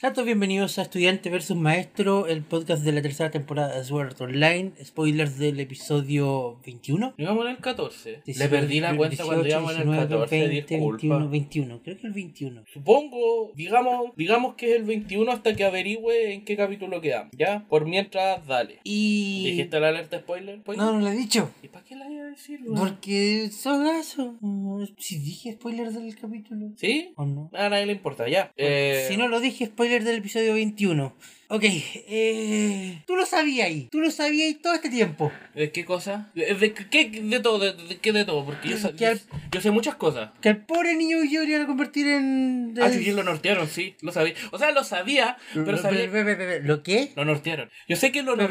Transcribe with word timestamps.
Sean 0.00 0.12
todos 0.12 0.26
bienvenidos 0.26 0.78
a 0.78 0.82
Estudiante 0.82 1.28
versus 1.28 1.56
Maestro, 1.56 2.28
el 2.28 2.42
podcast 2.44 2.84
de 2.84 2.92
la 2.92 3.02
tercera 3.02 3.32
temporada 3.32 3.76
de 3.76 3.82
Sword 3.84 4.06
Art 4.06 4.20
Online. 4.20 4.70
Spoilers 4.84 5.38
del 5.40 5.58
episodio 5.58 6.60
21. 6.64 7.14
Íbamos 7.18 7.44
en 7.46 7.50
el 7.50 7.58
14. 7.58 8.10
Le 8.10 8.22
18, 8.24 8.48
perdí 8.50 8.78
la 8.78 8.96
cuenta 8.96 9.24
cuando 9.24 9.42
18, 9.42 9.48
íbamos 9.58 9.72
en 9.74 9.80
el 9.80 9.86
19, 9.88 10.08
14. 10.08 10.38
20, 10.48 10.74
disculpa. 10.76 10.98
21, 11.16 11.30
21. 11.30 11.82
Creo 11.82 11.96
que 11.98 12.06
el 12.06 12.12
21. 12.12 12.64
Supongo, 12.72 13.52
digamos, 13.56 14.12
digamos 14.14 14.54
que 14.54 14.70
es 14.70 14.76
el 14.76 14.84
21 14.84 15.32
hasta 15.32 15.56
que 15.56 15.64
averigüe 15.64 16.32
en 16.32 16.44
qué 16.44 16.56
capítulo 16.56 17.00
quedamos. 17.00 17.32
¿Ya? 17.36 17.66
Por 17.68 17.84
mientras, 17.84 18.46
dale. 18.46 18.78
Y... 18.84 19.46
¿Dijiste 19.46 19.80
la 19.80 19.88
alerta 19.88 20.20
spoiler? 20.20 20.60
spoiler? 20.60 20.84
No, 20.84 20.92
no 20.92 21.00
lo 21.00 21.08
he 21.08 21.16
dicho. 21.16 21.50
¿Y 21.60 21.66
para 21.66 21.84
qué 21.84 21.96
la 21.96 22.08
iba 22.08 22.22
a 22.22 22.28
decir? 22.28 22.60
weón? 22.64 22.76
Porque 22.78 23.50
son 23.50 23.84
eso. 23.88 24.36
Mm, 24.42 24.84
Si 24.96 25.18
dije 25.18 25.54
spoiler 25.54 25.90
del 25.90 26.14
capítulo. 26.14 26.68
¿Sí? 26.76 27.10
¿O 27.16 27.26
no? 27.26 27.50
A 27.52 27.68
nadie 27.68 27.86
le 27.86 27.94
importa, 27.94 28.28
ya. 28.28 28.52
Eh, 28.56 29.06
Si 29.08 29.16
no 29.16 29.26
lo 29.26 29.40
dije, 29.40 29.66
spoiler 29.66 29.87
del 29.88 30.16
episodio 30.18 30.54
21. 30.54 31.16
Ok, 31.50 31.64
eh... 31.64 33.02
Tú 33.06 33.16
lo 33.16 33.24
sabías 33.24 33.68
ahí. 33.68 33.88
Tú 33.90 34.00
lo 34.00 34.10
sabías 34.10 34.48
ahí 34.48 34.54
todo 34.54 34.74
este 34.74 34.90
tiempo. 34.90 35.32
¿De 35.54 35.72
qué 35.72 35.84
cosa? 35.86 36.30
¿De, 36.34 36.54
de 36.54 36.74
qué? 36.74 37.08
De 37.08 37.40
todo, 37.40 37.58
de, 37.58 37.72
de 37.86 37.96
qué 37.96 38.12
de 38.12 38.26
todo? 38.26 38.44
Porque 38.44 38.68
yo, 38.68 38.76
sa- 38.76 38.92
Que 38.92 39.06
al- 39.06 39.20
yo 39.50 39.60
sé 39.62 39.70
muchas 39.70 39.94
cosas. 39.96 40.30
Que 40.42 40.50
al 40.50 40.66
pobre 40.66 40.94
niño 40.94 41.16
yo 41.24 41.42
iban 41.44 41.62
a 41.62 41.66
convertir 41.66 42.06
en... 42.06 42.74
Ah, 42.80 42.90
sí, 42.90 43.10
lo 43.12 43.22
nortearon, 43.22 43.66
sí, 43.66 43.96
lo 44.02 44.12
sabía. 44.12 44.34
O 44.52 44.58
sea, 44.58 44.72
lo 44.72 44.84
sabía, 44.84 45.38
pero 45.54 45.78
sabía... 45.78 46.00
Ve, 46.02 46.22
ve, 46.22 46.34
ve, 46.34 46.46
ve, 46.46 46.60
¿Lo 46.60 46.82
qué? 46.82 47.12
Lo 47.16 47.24
nortearon. 47.24 47.70
Yo 47.88 47.96
sé 47.96 48.12
que 48.12 48.22
lo, 48.22 48.36
Lo 48.36 48.46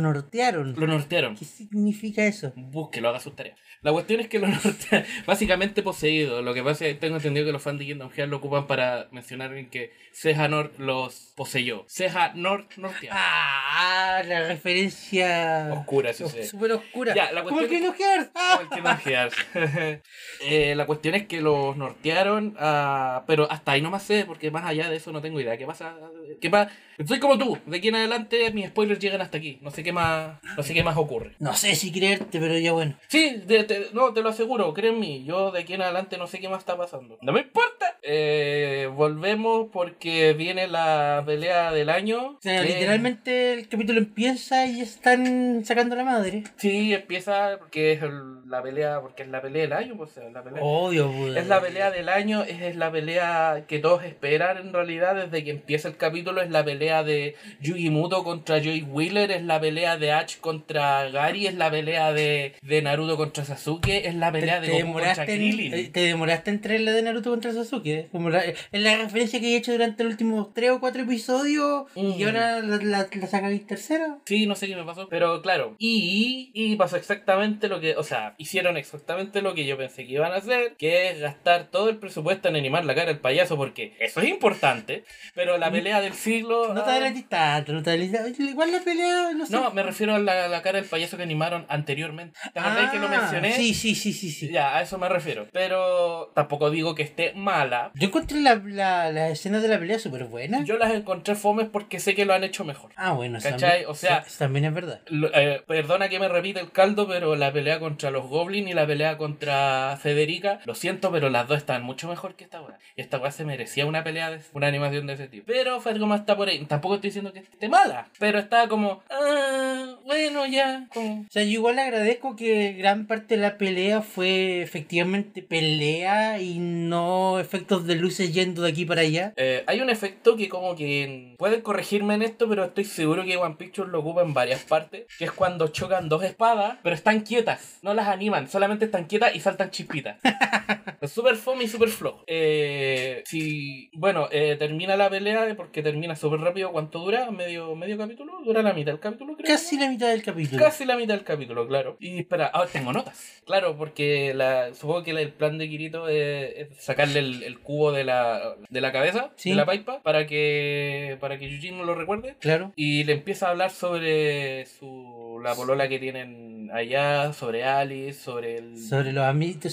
nortearon. 0.00 0.74
lo 0.78 0.86
nortearon. 0.86 1.36
¿Qué 1.36 1.44
significa 1.46 2.26
eso? 2.26 2.52
Búsquelo, 2.54 3.08
haga 3.08 3.20
sus 3.20 3.34
tareas. 3.34 3.58
La 3.84 3.92
cuestión 3.92 4.20
es 4.20 4.28
que 4.28 4.38
lo 4.38 4.48
nortearon, 4.64 5.06
básicamente 5.26 5.82
poseído. 5.82 6.42
Lo 6.42 6.54
que 6.54 6.62
pasa 6.62 6.86
es 6.86 6.94
que 6.94 7.00
tengo 7.00 7.16
entendido 7.16 7.46
que 7.46 7.52
los 7.52 7.62
fans 7.62 7.78
de 7.78 7.84
Kingdom 7.86 8.10
Hearts 8.10 8.30
lo 8.30 8.38
ocupan 8.38 8.66
para 8.66 9.08
mencionar 9.12 9.54
en 9.56 9.68
que 9.70 9.92
Seja 10.10 10.48
Nord 10.48 10.70
los 10.78 11.32
poseyó. 11.36 11.84
Seja 11.86 12.32
Nord 12.34 12.66
norteado. 12.76 13.18
Ah, 13.20 14.22
la 14.26 14.48
referencia... 14.48 15.70
Oscura, 15.72 16.12
sí, 16.12 16.24
sí. 16.28 16.44
Súper 16.44 16.72
oscura. 16.72 17.14
Ya, 17.14 17.32
la 17.32 17.42
Como 17.42 17.60
el 17.60 17.68
Kingdom 17.68 17.94
Hearts. 17.94 18.30
Como 18.32 18.60
el 18.62 18.68
Kingdom 18.68 18.98
Hearts. 18.98 19.36
Eh, 20.46 20.74
la 20.74 20.84
cuestión 20.86 21.14
es 21.14 21.26
que 21.26 21.40
los 21.40 21.76
nortearon, 21.76 22.54
ah, 22.58 23.24
pero 23.26 23.50
hasta 23.50 23.72
ahí 23.72 23.80
no 23.82 23.90
más 23.90 24.02
sé, 24.02 24.24
porque 24.26 24.50
más 24.50 24.64
allá 24.66 24.88
de 24.90 24.96
eso 24.96 25.10
no 25.12 25.20
tengo 25.22 25.40
idea. 25.40 25.56
¿Qué 25.56 25.66
pasa? 25.66 25.96
¿Qué 26.40 26.50
pasa? 26.50 26.70
Soy 27.06 27.18
como 27.18 27.38
tú, 27.38 27.58
de 27.66 27.78
aquí 27.78 27.88
en 27.88 27.96
adelante 27.96 28.50
mis 28.52 28.68
spoilers 28.68 29.00
llegan 29.00 29.20
hasta 29.20 29.38
aquí. 29.38 29.58
No 29.62 29.70
sé 29.70 29.82
qué 29.82 29.92
más, 29.92 30.38
no 30.56 30.62
sé 30.62 30.74
qué 30.74 30.82
más 30.84 30.96
ocurre. 30.96 31.34
No 31.38 31.54
sé 31.54 31.74
si 31.74 31.92
creerte, 31.92 32.38
pero 32.40 32.58
ya 32.58 32.72
bueno. 32.72 32.96
Sí, 33.08 33.42
de- 33.46 33.64
te- 33.80 33.94
no, 33.94 34.12
te 34.12 34.22
lo 34.22 34.28
aseguro, 34.30 34.72
créeme, 34.74 35.24
yo 35.24 35.50
de 35.50 35.60
aquí 35.60 35.74
en 35.74 35.82
adelante 35.82 36.18
no 36.18 36.26
sé 36.26 36.40
qué 36.40 36.48
más 36.48 36.60
está 36.60 36.76
pasando. 36.76 37.18
No 37.22 37.32
me 37.32 37.40
importa. 37.40 37.96
Eh, 38.02 38.88
volvemos 38.94 39.68
porque 39.72 40.32
viene 40.34 40.66
la 40.66 41.22
pelea 41.24 41.72
del 41.72 41.88
año. 41.90 42.32
O 42.32 42.38
sea, 42.40 42.62
que- 42.62 42.68
literalmente 42.68 43.54
el 43.54 43.68
capítulo 43.68 43.98
empieza 43.98 44.66
y 44.66 44.80
están 44.80 45.64
sacando 45.64 45.96
la 45.96 46.04
madre. 46.04 46.44
Sí, 46.56 46.92
empieza 46.92 47.56
porque 47.58 47.92
es 47.92 48.02
el- 48.02 48.48
la 48.48 48.62
pelea, 48.62 49.00
porque 49.00 49.22
es 49.22 49.28
la 49.30 49.40
pelea 49.40 49.62
del 49.62 49.72
año, 49.72 49.96
pues, 49.96 50.10
o 50.10 50.14
sea, 50.14 50.28
la 50.30 50.42
pelea. 50.42 50.62
Obvio, 50.62 51.10
pues. 51.10 51.36
Es 51.36 51.46
la 51.48 51.60
pelea 51.60 51.90
del 51.90 52.08
año, 52.08 52.42
es, 52.42 52.60
es 52.60 52.76
la 52.76 52.92
pelea 52.92 53.64
que 53.66 53.78
todos 53.78 54.04
esperan 54.04 54.58
en 54.58 54.72
realidad 54.72 55.14
desde 55.16 55.42
que 55.42 55.50
empieza 55.50 55.88
el 55.88 55.96
capítulo, 55.96 56.40
es 56.42 56.50
la 56.50 56.62
pelea 56.64 57.02
de 57.02 57.36
Yugi 57.60 57.88
Muto 57.90 58.22
contra 58.22 58.58
Joy 58.62 58.82
Wheeler, 58.82 59.30
es 59.30 59.42
la 59.42 59.60
pelea 59.60 59.96
de 59.96 60.12
Ash 60.12 60.36
contra 60.40 61.08
Gary, 61.10 61.46
es 61.46 61.54
la 61.54 61.70
pelea 61.70 62.12
de, 62.12 62.54
de 62.60 62.82
Naruto 62.82 63.16
contra 63.16 63.44
Sasuke, 63.44 63.63
es 63.86 64.14
la 64.14 64.30
pelea 64.32 64.60
de 64.60 64.68
te 64.68 64.82
Goku 64.82 64.94
contra 64.94 65.26
Krillin. 65.26 65.74
eh, 65.74 65.90
te 65.92 66.00
demoraste 66.00 66.50
en 66.50 66.60
traer 66.60 66.80
la 66.82 66.92
de 66.92 67.02
Naruto 67.02 67.30
contra 67.30 67.52
Sasuke. 67.52 67.86
¿eh? 67.86 68.08
Como 68.12 68.30
la- 68.30 68.44
es 68.44 68.56
la 68.72 68.96
referencia 68.96 69.40
que 69.40 69.54
he 69.54 69.56
hecho 69.56 69.72
durante 69.72 70.04
los 70.04 70.12
últimos 70.12 70.52
3 70.54 70.70
o 70.72 70.80
4 70.80 71.02
episodios 71.02 71.86
y 71.94 72.02
Mm. 72.02 72.26
ahora 72.26 72.60
la, 72.60 72.76
la, 72.76 73.08
la 73.12 73.26
sacáis 73.26 73.66
tercera. 73.66 74.18
Sí, 74.26 74.46
no 74.46 74.54
sé 74.54 74.66
qué 74.68 74.76
me 74.76 74.84
pasó, 74.84 75.08
pero 75.08 75.40
claro. 75.42 75.76
Y, 75.78 76.50
y 76.54 76.76
pasó 76.76 76.96
exactamente 76.96 77.68
lo 77.68 77.80
que, 77.80 77.96
o 77.96 78.02
sea, 78.02 78.34
hicieron 78.38 78.76
exactamente 78.76 79.42
lo 79.42 79.54
que 79.54 79.64
yo 79.66 79.76
pensé 79.76 80.06
que 80.06 80.12
iban 80.12 80.32
a 80.32 80.36
hacer, 80.36 80.74
que 80.76 81.10
es 81.10 81.20
gastar 81.20 81.68
todo 81.70 81.88
el 81.88 81.96
presupuesto 81.96 82.48
en 82.48 82.56
animar 82.56 82.84
la 82.84 82.94
cara 82.94 83.08
del 83.08 83.18
payaso, 83.18 83.56
porque 83.56 83.96
eso 84.00 84.20
es 84.20 84.28
importante, 84.28 85.04
pero 85.34 85.58
la 85.58 85.70
pelea 85.70 86.00
del 86.00 86.12
siglo... 86.14 86.72
No 86.74 86.82
te 86.82 86.90
ah, 86.90 86.94
adelantes 86.94 87.28
tanto, 87.28 87.72
no 87.72 87.82
te 87.82 87.90
adelantes. 87.90 88.38
Igual 88.40 88.72
la 88.72 88.80
pelea, 88.80 89.30
no 89.34 89.46
sé. 89.46 89.52
No, 89.52 89.70
me 89.72 89.82
refiero 89.82 90.14
a 90.14 90.18
la, 90.18 90.48
la 90.48 90.62
cara 90.62 90.80
del 90.80 90.88
payaso 90.88 91.16
que 91.16 91.22
animaron 91.22 91.66
anteriormente. 91.68 92.38
¿Te 92.52 92.60
acordás 92.60 92.90
que 92.90 92.98
lo 92.98 93.06
Ah, 93.06 93.10
mencioné? 93.10 93.53
Sí, 93.56 93.74
sí, 93.74 93.94
sí, 93.94 94.12
sí, 94.12 94.30
sí. 94.30 94.48
Ya, 94.50 94.76
a 94.76 94.82
eso 94.82 94.98
me 94.98 95.08
refiero. 95.08 95.46
Pero 95.52 96.30
tampoco 96.34 96.70
digo 96.70 96.94
que 96.94 97.02
esté 97.02 97.32
mala. 97.34 97.90
Yo 97.94 98.08
encontré 98.08 98.40
la, 98.40 98.56
la, 98.56 99.12
la 99.12 99.28
escena 99.30 99.60
de 99.60 99.68
la 99.68 99.78
pelea 99.78 99.98
súper 99.98 100.24
buena. 100.24 100.64
Yo 100.64 100.76
las 100.78 100.92
encontré 100.92 101.34
fomes 101.34 101.68
porque 101.70 102.00
sé 102.00 102.14
que 102.14 102.24
lo 102.24 102.34
han 102.34 102.44
hecho 102.44 102.64
mejor. 102.64 102.92
Ah, 102.96 103.12
bueno, 103.12 103.38
¿Cachai? 103.42 103.84
O 103.84 103.94
sea- 103.94 104.24
también 104.38 104.64
es 104.66 104.74
verdad. 104.74 105.00
Lo- 105.08 105.30
eh, 105.34 105.62
perdona 105.66 106.08
que 106.08 106.18
me 106.18 106.28
repita 106.28 106.60
el 106.60 106.70
caldo, 106.72 107.06
pero 107.08 107.36
la 107.36 107.52
pelea 107.52 107.78
contra 107.80 108.10
los 108.10 108.26
Goblins 108.26 108.70
y 108.70 108.74
la 108.74 108.86
pelea 108.86 109.16
contra 109.16 109.98
Federica, 110.00 110.60
lo 110.64 110.74
siento, 110.74 111.10
pero 111.12 111.30
las 111.30 111.48
dos 111.48 111.58
están 111.58 111.82
mucho 111.82 112.08
mejor 112.08 112.34
que 112.34 112.44
esta 112.44 112.60
weá. 112.62 112.78
Y 112.96 113.00
esta 113.00 113.18
weá 113.18 113.30
se 113.30 113.44
merecía 113.44 113.86
una 113.86 114.04
pelea, 114.04 114.30
de, 114.30 114.40
una 114.52 114.66
animación 114.68 115.06
de 115.06 115.14
ese 115.14 115.28
tipo. 115.28 115.44
Pero 115.46 115.80
fue 115.80 115.92
algo 115.92 116.06
más 116.06 116.20
está 116.20 116.36
por 116.36 116.48
ahí. 116.48 116.64
Tampoco 116.66 116.96
estoy 116.96 117.08
diciendo 117.10 117.32
que 117.32 117.40
esté 117.40 117.68
mala, 117.68 118.08
pero 118.18 118.38
estaba 118.38 118.68
como, 118.68 119.02
ah, 119.10 119.96
bueno, 120.04 120.46
ya. 120.46 120.86
Como... 120.92 121.20
O 121.22 121.26
sea, 121.30 121.42
yo 121.42 121.50
igual 121.50 121.78
agradezco 121.78 122.36
que 122.36 122.72
gran 122.72 123.06
parte 123.06 123.33
la 123.36 123.58
pelea 123.58 124.02
fue 124.02 124.62
efectivamente 124.62 125.42
pelea 125.42 126.40
y 126.40 126.58
no 126.58 127.38
efectos 127.38 127.86
de 127.86 127.96
luces 127.96 128.32
yendo 128.32 128.62
de 128.62 128.70
aquí 128.70 128.84
para 128.84 129.02
allá. 129.02 129.32
Eh, 129.36 129.64
hay 129.66 129.80
un 129.80 129.90
efecto 129.90 130.36
que 130.36 130.48
como 130.48 130.74
que 130.76 131.34
pueden 131.38 131.60
corregirme 131.62 132.14
en 132.14 132.22
esto, 132.22 132.48
pero 132.48 132.64
estoy 132.64 132.84
seguro 132.84 133.24
que 133.24 133.36
One 133.36 133.56
Picture 133.56 133.88
lo 133.88 134.00
ocupa 134.00 134.22
en 134.22 134.34
varias 134.34 134.62
partes, 134.62 135.06
que 135.18 135.24
es 135.24 135.32
cuando 135.32 135.68
chocan 135.68 136.08
dos 136.08 136.22
espadas, 136.24 136.78
pero 136.82 136.94
están 136.94 137.20
quietas, 137.20 137.78
no 137.82 137.94
las 137.94 138.08
animan, 138.08 138.48
solamente 138.48 138.86
están 138.86 139.04
quietas 139.04 139.34
y 139.34 139.40
saltan 139.40 139.70
chispitas. 139.70 140.18
es 141.00 141.10
súper 141.12 141.36
fome 141.36 141.64
y 141.64 141.68
súper 141.68 141.88
flojo. 141.88 142.24
Eh, 142.26 143.22
si, 143.26 143.90
bueno, 143.94 144.28
eh, 144.30 144.56
termina 144.58 144.96
la 144.96 145.10
pelea 145.10 145.54
porque 145.56 145.82
termina 145.82 146.16
súper 146.16 146.40
rápido. 146.40 146.72
¿Cuánto 146.72 146.98
dura? 146.98 147.30
¿Medio, 147.30 147.74
medio 147.74 147.98
capítulo? 147.98 148.40
¿Dura 148.44 148.62
la 148.62 148.72
mitad 148.72 148.92
del 148.92 149.00
capítulo? 149.00 149.36
Creo. 149.36 149.46
Casi 149.46 149.78
la 149.78 149.88
mitad 149.88 150.08
del 150.08 150.22
capítulo. 150.22 150.62
Casi 150.62 150.84
la 150.84 150.96
mitad 150.96 151.14
del 151.14 151.24
capítulo, 151.24 151.66
claro. 151.66 151.96
Y 152.00 152.18
espera, 152.18 152.50
ah, 152.52 152.66
tengo 152.70 152.92
notas. 152.92 153.23
Claro, 153.46 153.76
porque 153.76 154.32
la, 154.34 154.72
supongo 154.74 155.02
que 155.02 155.10
el 155.10 155.28
plan 155.30 155.58
de 155.58 155.68
Kirito 155.68 156.08
es, 156.08 156.52
es 156.56 156.68
sacarle 156.82 157.18
el, 157.20 157.42
el 157.42 157.58
cubo 157.60 157.92
de 157.92 158.04
la, 158.04 158.54
de 158.70 158.80
la 158.80 158.90
cabeza, 158.92 159.30
Sí. 159.36 159.50
de 159.50 159.56
la 159.56 159.66
paipa, 159.66 160.02
para 160.02 160.26
que 160.26 161.16
para 161.20 161.38
que 161.38 161.50
Yujin 161.50 161.76
no 161.78 161.84
lo 161.84 161.94
recuerde. 161.94 162.36
Claro. 162.40 162.72
Y 162.76 163.04
le 163.04 163.12
empieza 163.12 163.46
a 163.46 163.50
hablar 163.50 163.70
sobre 163.70 164.66
su 164.66 165.40
la 165.42 165.54
polola 165.54 165.88
que 165.88 165.98
tienen 165.98 166.70
allá, 166.72 167.32
sobre 167.34 167.64
Alice, 167.64 168.18
sobre 168.18 168.56
el 168.58 168.78
Sobre 168.78 169.12
los, 169.12 169.24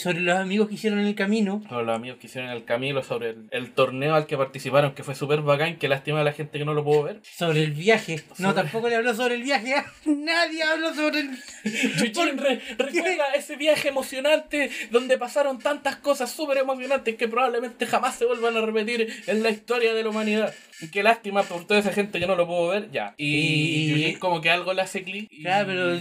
sobre 0.01 0.19
los 0.19 0.37
amigos 0.37 0.67
que 0.67 0.73
hicieron 0.75 0.99
en 0.99 1.05
el 1.07 1.15
camino. 1.15 1.63
sobre 1.69 1.85
los 1.85 1.95
amigos 1.95 2.19
que 2.19 2.27
hicieron 2.27 2.49
el 2.51 2.65
camino, 2.65 3.01
sobre 3.03 3.29
el, 3.29 3.47
el 3.51 3.71
torneo 3.71 4.15
al 4.15 4.25
que 4.25 4.35
participaron, 4.37 4.93
que 4.93 5.03
fue 5.03 5.15
súper 5.15 5.41
bacán, 5.41 5.77
que 5.77 5.87
lástima 5.87 6.19
a 6.21 6.23
la 6.25 6.33
gente 6.33 6.59
que 6.59 6.65
no 6.65 6.73
lo 6.73 6.83
pudo 6.83 7.03
ver. 7.03 7.19
Sobre 7.23 7.63
el 7.63 7.71
viaje. 7.71 8.21
No, 8.37 8.53
tampoco 8.53 8.89
le 8.89 8.95
habló 8.97 9.13
sobre 9.15 9.35
el 9.35 9.43
viaje. 9.43 9.73
Nadie 10.05 10.61
habló 10.63 10.93
sobre 10.93 11.21
el 11.21 11.29
Yujin, 12.13 12.37
re- 12.37 12.59
recuerda 12.77 13.25
ese 13.41 13.55
viaje 13.57 13.89
emocionante 13.89 14.71
donde 14.89 15.17
pasaron 15.17 15.59
tantas 15.59 15.97
cosas 15.97 16.31
súper 16.31 16.57
emocionantes 16.59 17.15
que 17.15 17.27
probablemente 17.27 17.85
jamás 17.85 18.15
se 18.15 18.25
vuelvan 18.25 18.55
a 18.57 18.61
repetir 18.61 19.23
en 19.27 19.43
la 19.43 19.49
historia 19.49 19.93
de 19.93 20.03
la 20.03 20.09
humanidad. 20.09 20.53
Y 20.81 20.87
Qué 20.89 21.03
lástima 21.03 21.43
por 21.43 21.65
toda 21.65 21.79
esa 21.79 21.91
gente 21.93 22.19
que 22.19 22.27
no 22.27 22.35
lo 22.35 22.47
pudo 22.47 22.69
ver, 22.69 22.89
ya. 22.91 23.13
Y, 23.17 24.05
Y- 24.07 24.13
como 24.15 24.41
que 24.41 24.49
algo 24.49 24.73
le 24.73 24.81
hace 24.81 25.03
clic. 25.03 25.27
y- 25.31 25.43
Claro, 25.43 25.67
pero 25.67 25.97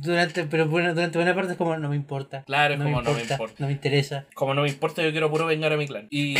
durante, 0.00 0.44
pero 0.44 0.66
bueno, 0.68 0.94
durante 0.94 1.18
buena 1.18 1.34
parte 1.34 1.52
es 1.52 1.58
como 1.58 1.76
no 1.76 1.88
me 1.88 1.96
importa. 1.96 2.42
Claro, 2.44 2.74
es 2.74 2.78
no 2.78 2.84
como 2.86 2.98
me 2.98 3.02
no 3.02 3.10
me 3.12 3.20
importa, 3.20 3.34
importa. 3.34 3.56
no 3.58 3.66
me 3.66 3.72
interesa. 3.72 4.26
Como 4.34 4.54
no 4.54 4.62
me 4.62 4.68
importa, 4.68 5.02
yo 5.02 5.10
quiero 5.10 5.30
puro 5.30 5.46
vengar 5.46 5.72
a 5.72 5.76
mi 5.76 5.86
clan. 5.86 6.06
Y, 6.10 6.36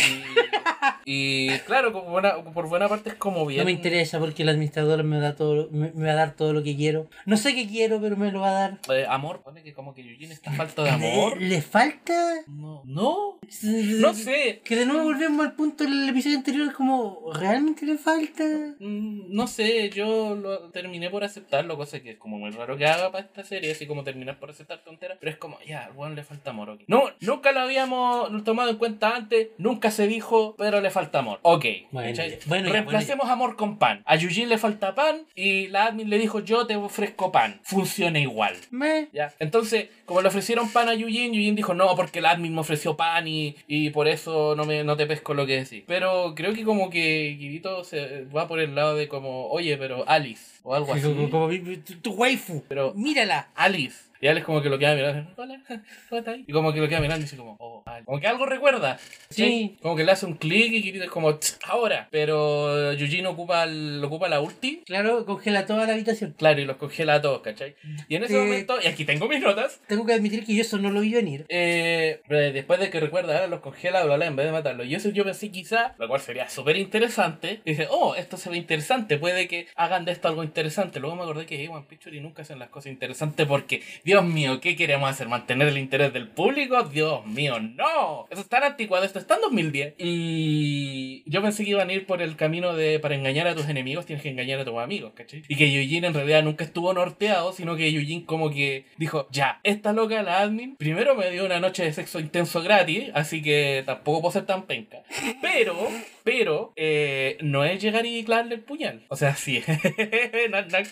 y 1.05 1.49
claro, 1.59 1.91
como 1.93 2.09
buena- 2.11 2.35
por 2.53 2.67
buena 2.67 2.87
parte 2.87 3.09
es 3.09 3.15
como 3.15 3.45
bien. 3.45 3.59
No 3.59 3.65
me 3.65 3.71
interesa 3.71 4.19
porque 4.19 4.43
el 4.43 4.49
administrador 4.49 5.03
me 5.03 5.19
da 5.19 5.35
todo, 5.35 5.67
me, 5.71 5.91
me 5.93 6.05
va 6.07 6.11
a 6.13 6.15
dar 6.15 6.35
todo 6.35 6.53
lo 6.53 6.63
que 6.63 6.75
quiero. 6.75 7.09
No 7.25 7.37
sé 7.37 7.53
qué 7.55 7.67
quiero, 7.67 7.99
pero 8.01 8.15
me 8.17 8.31
lo 8.31 8.41
va 8.41 8.49
a 8.49 8.53
dar. 8.53 8.79
Eh, 8.89 9.05
amor, 9.09 9.41
pone 9.43 9.63
que 9.63 9.73
como 9.73 9.93
que 9.93 10.03
Yujin 10.03 10.31
está 10.31 10.51
falta 10.51 10.83
de 10.83 10.89
amor. 10.91 11.39
¿Le, 11.41 11.49
le 11.49 11.61
falta? 11.61 12.13
No, 12.47 12.81
no, 12.85 13.39
no 13.63 14.13
sé. 14.13 14.61
Que 14.63 14.75
de 14.75 14.85
nuevo 14.85 15.03
volvemos 15.03 15.45
al 15.45 15.53
punto 15.53 15.83
del 15.83 16.09
episodio 16.09 16.37
anterior, 16.37 16.67
es 16.67 16.73
como, 16.73 17.31
¿realmente 17.33 17.80
le 17.85 17.97
falta? 17.97 18.43
Mm, 18.79 19.33
No 19.33 19.47
sé, 19.47 19.89
yo 19.89 20.35
lo 20.35 20.69
terminé 20.69 21.09
por 21.09 21.23
aceptarlo, 21.23 21.77
cosa 21.77 21.99
que 22.01 22.11
es 22.11 22.17
como 22.17 22.37
muy 22.37 22.51
raro 22.51 22.77
que 22.77 22.85
haga 22.85 23.11
para 23.11 23.25
esta 23.25 23.43
serie, 23.43 23.71
así 23.71 23.85
como 23.87 24.03
terminar 24.03 24.39
por 24.39 24.49
aceptar 24.49 24.83
tonteras, 24.83 25.17
pero 25.19 25.31
es 25.31 25.37
como, 25.37 25.57
ya, 25.67 25.85
al 25.85 25.93
weón 25.93 26.15
le 26.15 26.23
falta 26.23 26.51
amor, 26.51 26.69
ok. 26.71 26.81
No, 26.87 27.03
nunca 27.19 27.51
lo 27.51 27.61
habíamos 27.61 28.43
tomado 28.43 28.69
en 28.69 28.77
cuenta 28.77 29.15
antes, 29.15 29.49
nunca 29.57 29.91
se 29.91 30.07
dijo, 30.07 30.55
pero 30.57 30.81
le 30.81 30.89
falta 30.89 31.19
amor. 31.19 31.39
Ok. 31.43 31.65
Bueno, 31.91 32.09
¿cachai? 32.09 32.31
ya, 32.31 32.37
bueno, 32.47 32.67
ya, 32.67 32.73
Reemplacemos 32.73 33.29
amor 33.29 33.55
con 33.55 33.77
pan. 33.77 34.03
A 34.05 34.15
Yujin 34.15 34.49
le 34.49 34.57
falta 34.57 34.95
pan 34.95 35.25
y 35.35 35.67
la 35.67 35.85
admin 35.85 36.09
le 36.09 36.17
dijo, 36.17 36.39
yo 36.39 36.65
te 36.67 36.75
ofrezco 36.75 37.31
pan. 37.31 37.59
Funciona 37.63 38.19
igual. 38.19 38.55
Me. 38.71 39.07
¿Ya? 39.13 39.33
Entonces, 39.39 39.89
como 40.05 40.21
le 40.21 40.27
ofrecieron 40.27 40.71
pan 40.71 40.89
a 40.89 40.93
Yujin, 40.93 41.33
Yujin 41.33 41.55
dijo, 41.55 41.73
no, 41.73 41.95
porque 41.95 42.19
el 42.19 42.25
admin 42.25 42.53
me 42.53 42.61
ofreció 42.61 42.95
pan 42.97 43.27
y, 43.27 43.55
y 43.67 43.89
por 43.91 44.07
eso 44.07 44.55
no, 44.55 44.65
me, 44.65 44.83
no 44.83 44.95
te 44.97 45.05
pesco 45.05 45.33
lo 45.33 45.45
que 45.45 45.63
decís. 45.63 45.83
Pero 45.87 46.33
creo 46.35 46.53
que 46.53 46.63
como 46.63 46.89
que 46.89 47.35
Kirito 47.39 47.70
momento 47.71 47.83
se 47.89 48.25
va 48.25 48.47
por 48.47 48.59
el 48.59 48.75
lado 48.75 48.95
de 48.95 49.07
como, 49.07 49.47
oye, 49.47 49.77
pero 49.77 50.07
Alice, 50.07 50.59
o 50.63 50.75
algo 50.75 50.93
así. 50.93 51.03
Como, 51.03 51.29
como 51.29 51.49
tu, 51.85 51.95
tu 52.01 52.11
waifu. 52.13 52.63
Pero- 52.67 52.93
Mírala. 52.95 53.49
Alice. 53.55 54.10
Y 54.21 54.27
Alex 54.27 54.45
como 54.45 54.61
que 54.61 54.69
lo 54.69 54.77
queda 54.77 54.93
mirando, 54.95 55.31
hola, 55.35 55.59
¿cómo 56.09 56.19
estás? 56.19 56.37
Y 56.45 56.51
como 56.53 56.71
que 56.71 56.79
lo 56.79 56.87
queda 56.87 56.99
mirando 56.99 57.21
y 57.21 57.23
dice 57.23 57.37
como, 57.37 57.55
oh, 57.59 57.81
Alice. 57.87 58.05
Como 58.05 58.19
que 58.19 58.27
algo 58.27 58.45
recuerda. 58.45 58.99
Sí. 59.29 59.77
Como 59.81 59.95
que 59.95 60.03
le 60.03 60.11
hace 60.11 60.25
un 60.27 60.35
clic 60.35 60.71
y 60.73 60.81
grita 60.91 61.07
como, 61.07 61.35
"Tsk, 61.37 61.59
ahora. 61.67 62.07
Pero 62.11 62.91
Eugene 62.91 63.27
ocupa, 63.27 63.63
el- 63.63 64.01
ocupa 64.03 64.29
la 64.29 64.39
ulti. 64.41 64.83
Claro, 64.85 65.25
congela 65.25 65.65
toda 65.65 65.87
la 65.87 65.93
habitación. 65.93 66.35
Claro, 66.37 66.61
y 66.61 66.65
los 66.65 66.77
congela 66.77 67.15
a 67.15 67.21
todos, 67.21 67.41
¿cachai? 67.41 67.75
Y 68.07 68.15
en 68.15 68.23
ese 68.23 68.33
Sí. 68.33 68.39
momento, 68.39 68.75
y 68.81 68.87
aquí 68.87 69.05
tengo 69.05 69.27
mis 69.27 69.41
notas, 69.41 69.81
Tengo 69.87 70.05
que 70.05 70.13
admitir 70.13 70.45
que 70.45 70.53
yo 70.55 70.61
eso 70.61 70.77
no 70.77 70.91
lo 70.91 71.01
vi 71.01 71.13
venir. 71.13 71.45
eh, 71.49 72.21
eh, 72.29 72.51
después 72.53 72.79
de 72.79 72.89
que 72.91 72.99
recuerda, 72.99 73.33
ahora 73.33 73.47
los 73.47 73.61
congela, 73.61 74.03
bla, 74.05 74.17
bla, 74.17 74.27
en 74.27 74.35
vez 74.35 74.45
de 74.45 74.51
matarlos. 74.51 74.85
Y 74.85 74.93
eso 74.95 75.09
yo 75.09 75.23
pensé 75.23 75.49
quizá, 75.49 75.95
lo 75.97 76.07
cual 76.07 76.21
sería 76.21 76.47
súper 76.47 76.77
interesante. 76.77 77.61
Dice, 77.65 77.87
oh, 77.89 78.13
esto 78.15 78.37
se 78.37 78.49
ve 78.51 78.57
interesante, 78.57 79.17
puede 79.17 79.47
que 79.47 79.67
hagan 79.75 80.05
de 80.05 80.11
esto 80.11 80.27
algo 80.27 80.43
interesante. 80.43 80.99
Luego 80.99 81.15
me 81.15 81.23
acordé 81.23 81.45
que 81.47 81.67
One 81.67 81.85
Picture 81.89 82.15
y 82.15 82.19
nunca 82.19 82.43
hacen 82.43 82.59
las 82.59 82.69
cosas 82.69 82.91
interesantes 82.91 83.47
porque, 83.47 83.81
Dios 84.11 84.25
mío, 84.25 84.59
¿qué 84.59 84.75
queremos 84.75 85.09
hacer? 85.09 85.29
¿Mantener 85.29 85.69
el 85.69 85.77
interés 85.77 86.11
del 86.11 86.27
público? 86.27 86.83
Dios 86.83 87.25
mío, 87.25 87.61
no. 87.61 88.27
Eso 88.29 88.41
es 88.41 88.49
tan 88.49 88.61
anticuado, 88.61 89.05
esto 89.05 89.19
está 89.19 89.35
en 89.35 89.41
2010. 89.43 89.93
Y 89.99 91.23
yo 91.27 91.41
pensé 91.41 91.63
que 91.63 91.69
iban 91.69 91.87
a 91.87 91.93
ir 91.93 92.05
por 92.05 92.21
el 92.21 92.35
camino 92.35 92.73
de, 92.73 92.99
para 92.99 93.15
engañar 93.15 93.47
a 93.47 93.55
tus 93.55 93.69
enemigos, 93.69 94.05
tienes 94.05 94.21
que 94.21 94.29
engañar 94.29 94.59
a 94.59 94.65
tus 94.65 94.77
amigos, 94.77 95.13
¿cachai? 95.15 95.43
Y 95.47 95.55
que 95.55 95.63
Eugene 95.63 96.07
en 96.07 96.13
realidad 96.13 96.43
nunca 96.43 96.65
estuvo 96.65 96.93
norteado, 96.93 97.53
sino 97.53 97.77
que 97.77 97.87
Eugene 97.87 98.25
como 98.25 98.51
que 98.51 98.83
dijo, 98.97 99.29
ya, 99.31 99.61
esta 99.63 99.93
loca, 99.93 100.21
la 100.23 100.41
admin, 100.41 100.75
primero 100.75 101.15
me 101.15 101.31
dio 101.31 101.45
una 101.45 101.61
noche 101.61 101.85
de 101.85 101.93
sexo 101.93 102.19
intenso 102.19 102.61
gratis, 102.61 103.11
así 103.13 103.41
que 103.41 103.81
tampoco 103.85 104.23
puedo 104.23 104.33
ser 104.33 104.45
tan 104.45 104.63
penca. 104.63 105.03
Pero, 105.41 105.87
pero, 106.25 106.73
eh, 106.75 107.37
no 107.39 107.63
es 107.63 107.81
llegar 107.81 108.05
y 108.05 108.25
clavarle 108.25 108.55
el 108.55 108.61
puñal. 108.61 109.05
O 109.07 109.15
sea, 109.15 109.37
sí. 109.37 109.63
Nac, 110.49 110.69
nac. 110.69 110.87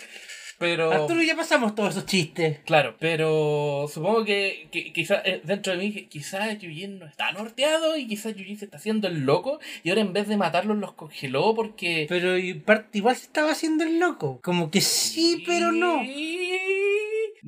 Pero... 0.60 0.92
Arturo, 0.92 1.24
ya 1.24 1.36
pasamos 1.36 1.74
todos 1.74 1.92
esos 1.92 2.06
chistes. 2.06 2.60
Claro, 2.66 2.96
pero 3.00 3.88
supongo 3.92 4.26
que, 4.26 4.68
que 4.72 4.94
quizás 4.94 5.24
dentro 5.44 5.74
de 5.74 5.80
mí, 5.80 5.92
quizás 6.10 6.60
Yujin 6.60 7.00
no 7.00 7.06
está 7.06 7.32
norteado 7.32 7.98
y 7.98 8.08
quizás 8.08 8.36
Yujin 8.36 8.60
se 8.60 8.66
está 8.66 8.78
haciendo 8.78 9.08
el 9.08 9.22
loco 9.22 9.60
y 9.84 9.90
ahora 9.90 10.02
en 10.02 10.14
vez 10.14 10.28
de 10.28 10.38
matarlos 10.38 10.78
los 10.78 10.94
congeló 10.94 11.56
porque... 11.56 12.06
Pero 12.08 12.38
igual 12.38 13.16
se 13.16 13.24
estaba 13.24 13.52
haciendo 13.52 13.84
el 13.84 14.00
loco. 14.00 14.40
Como 14.44 14.70
que 14.70 14.82
sí, 14.82 15.44
pero 15.48 15.72
no. 15.72 16.04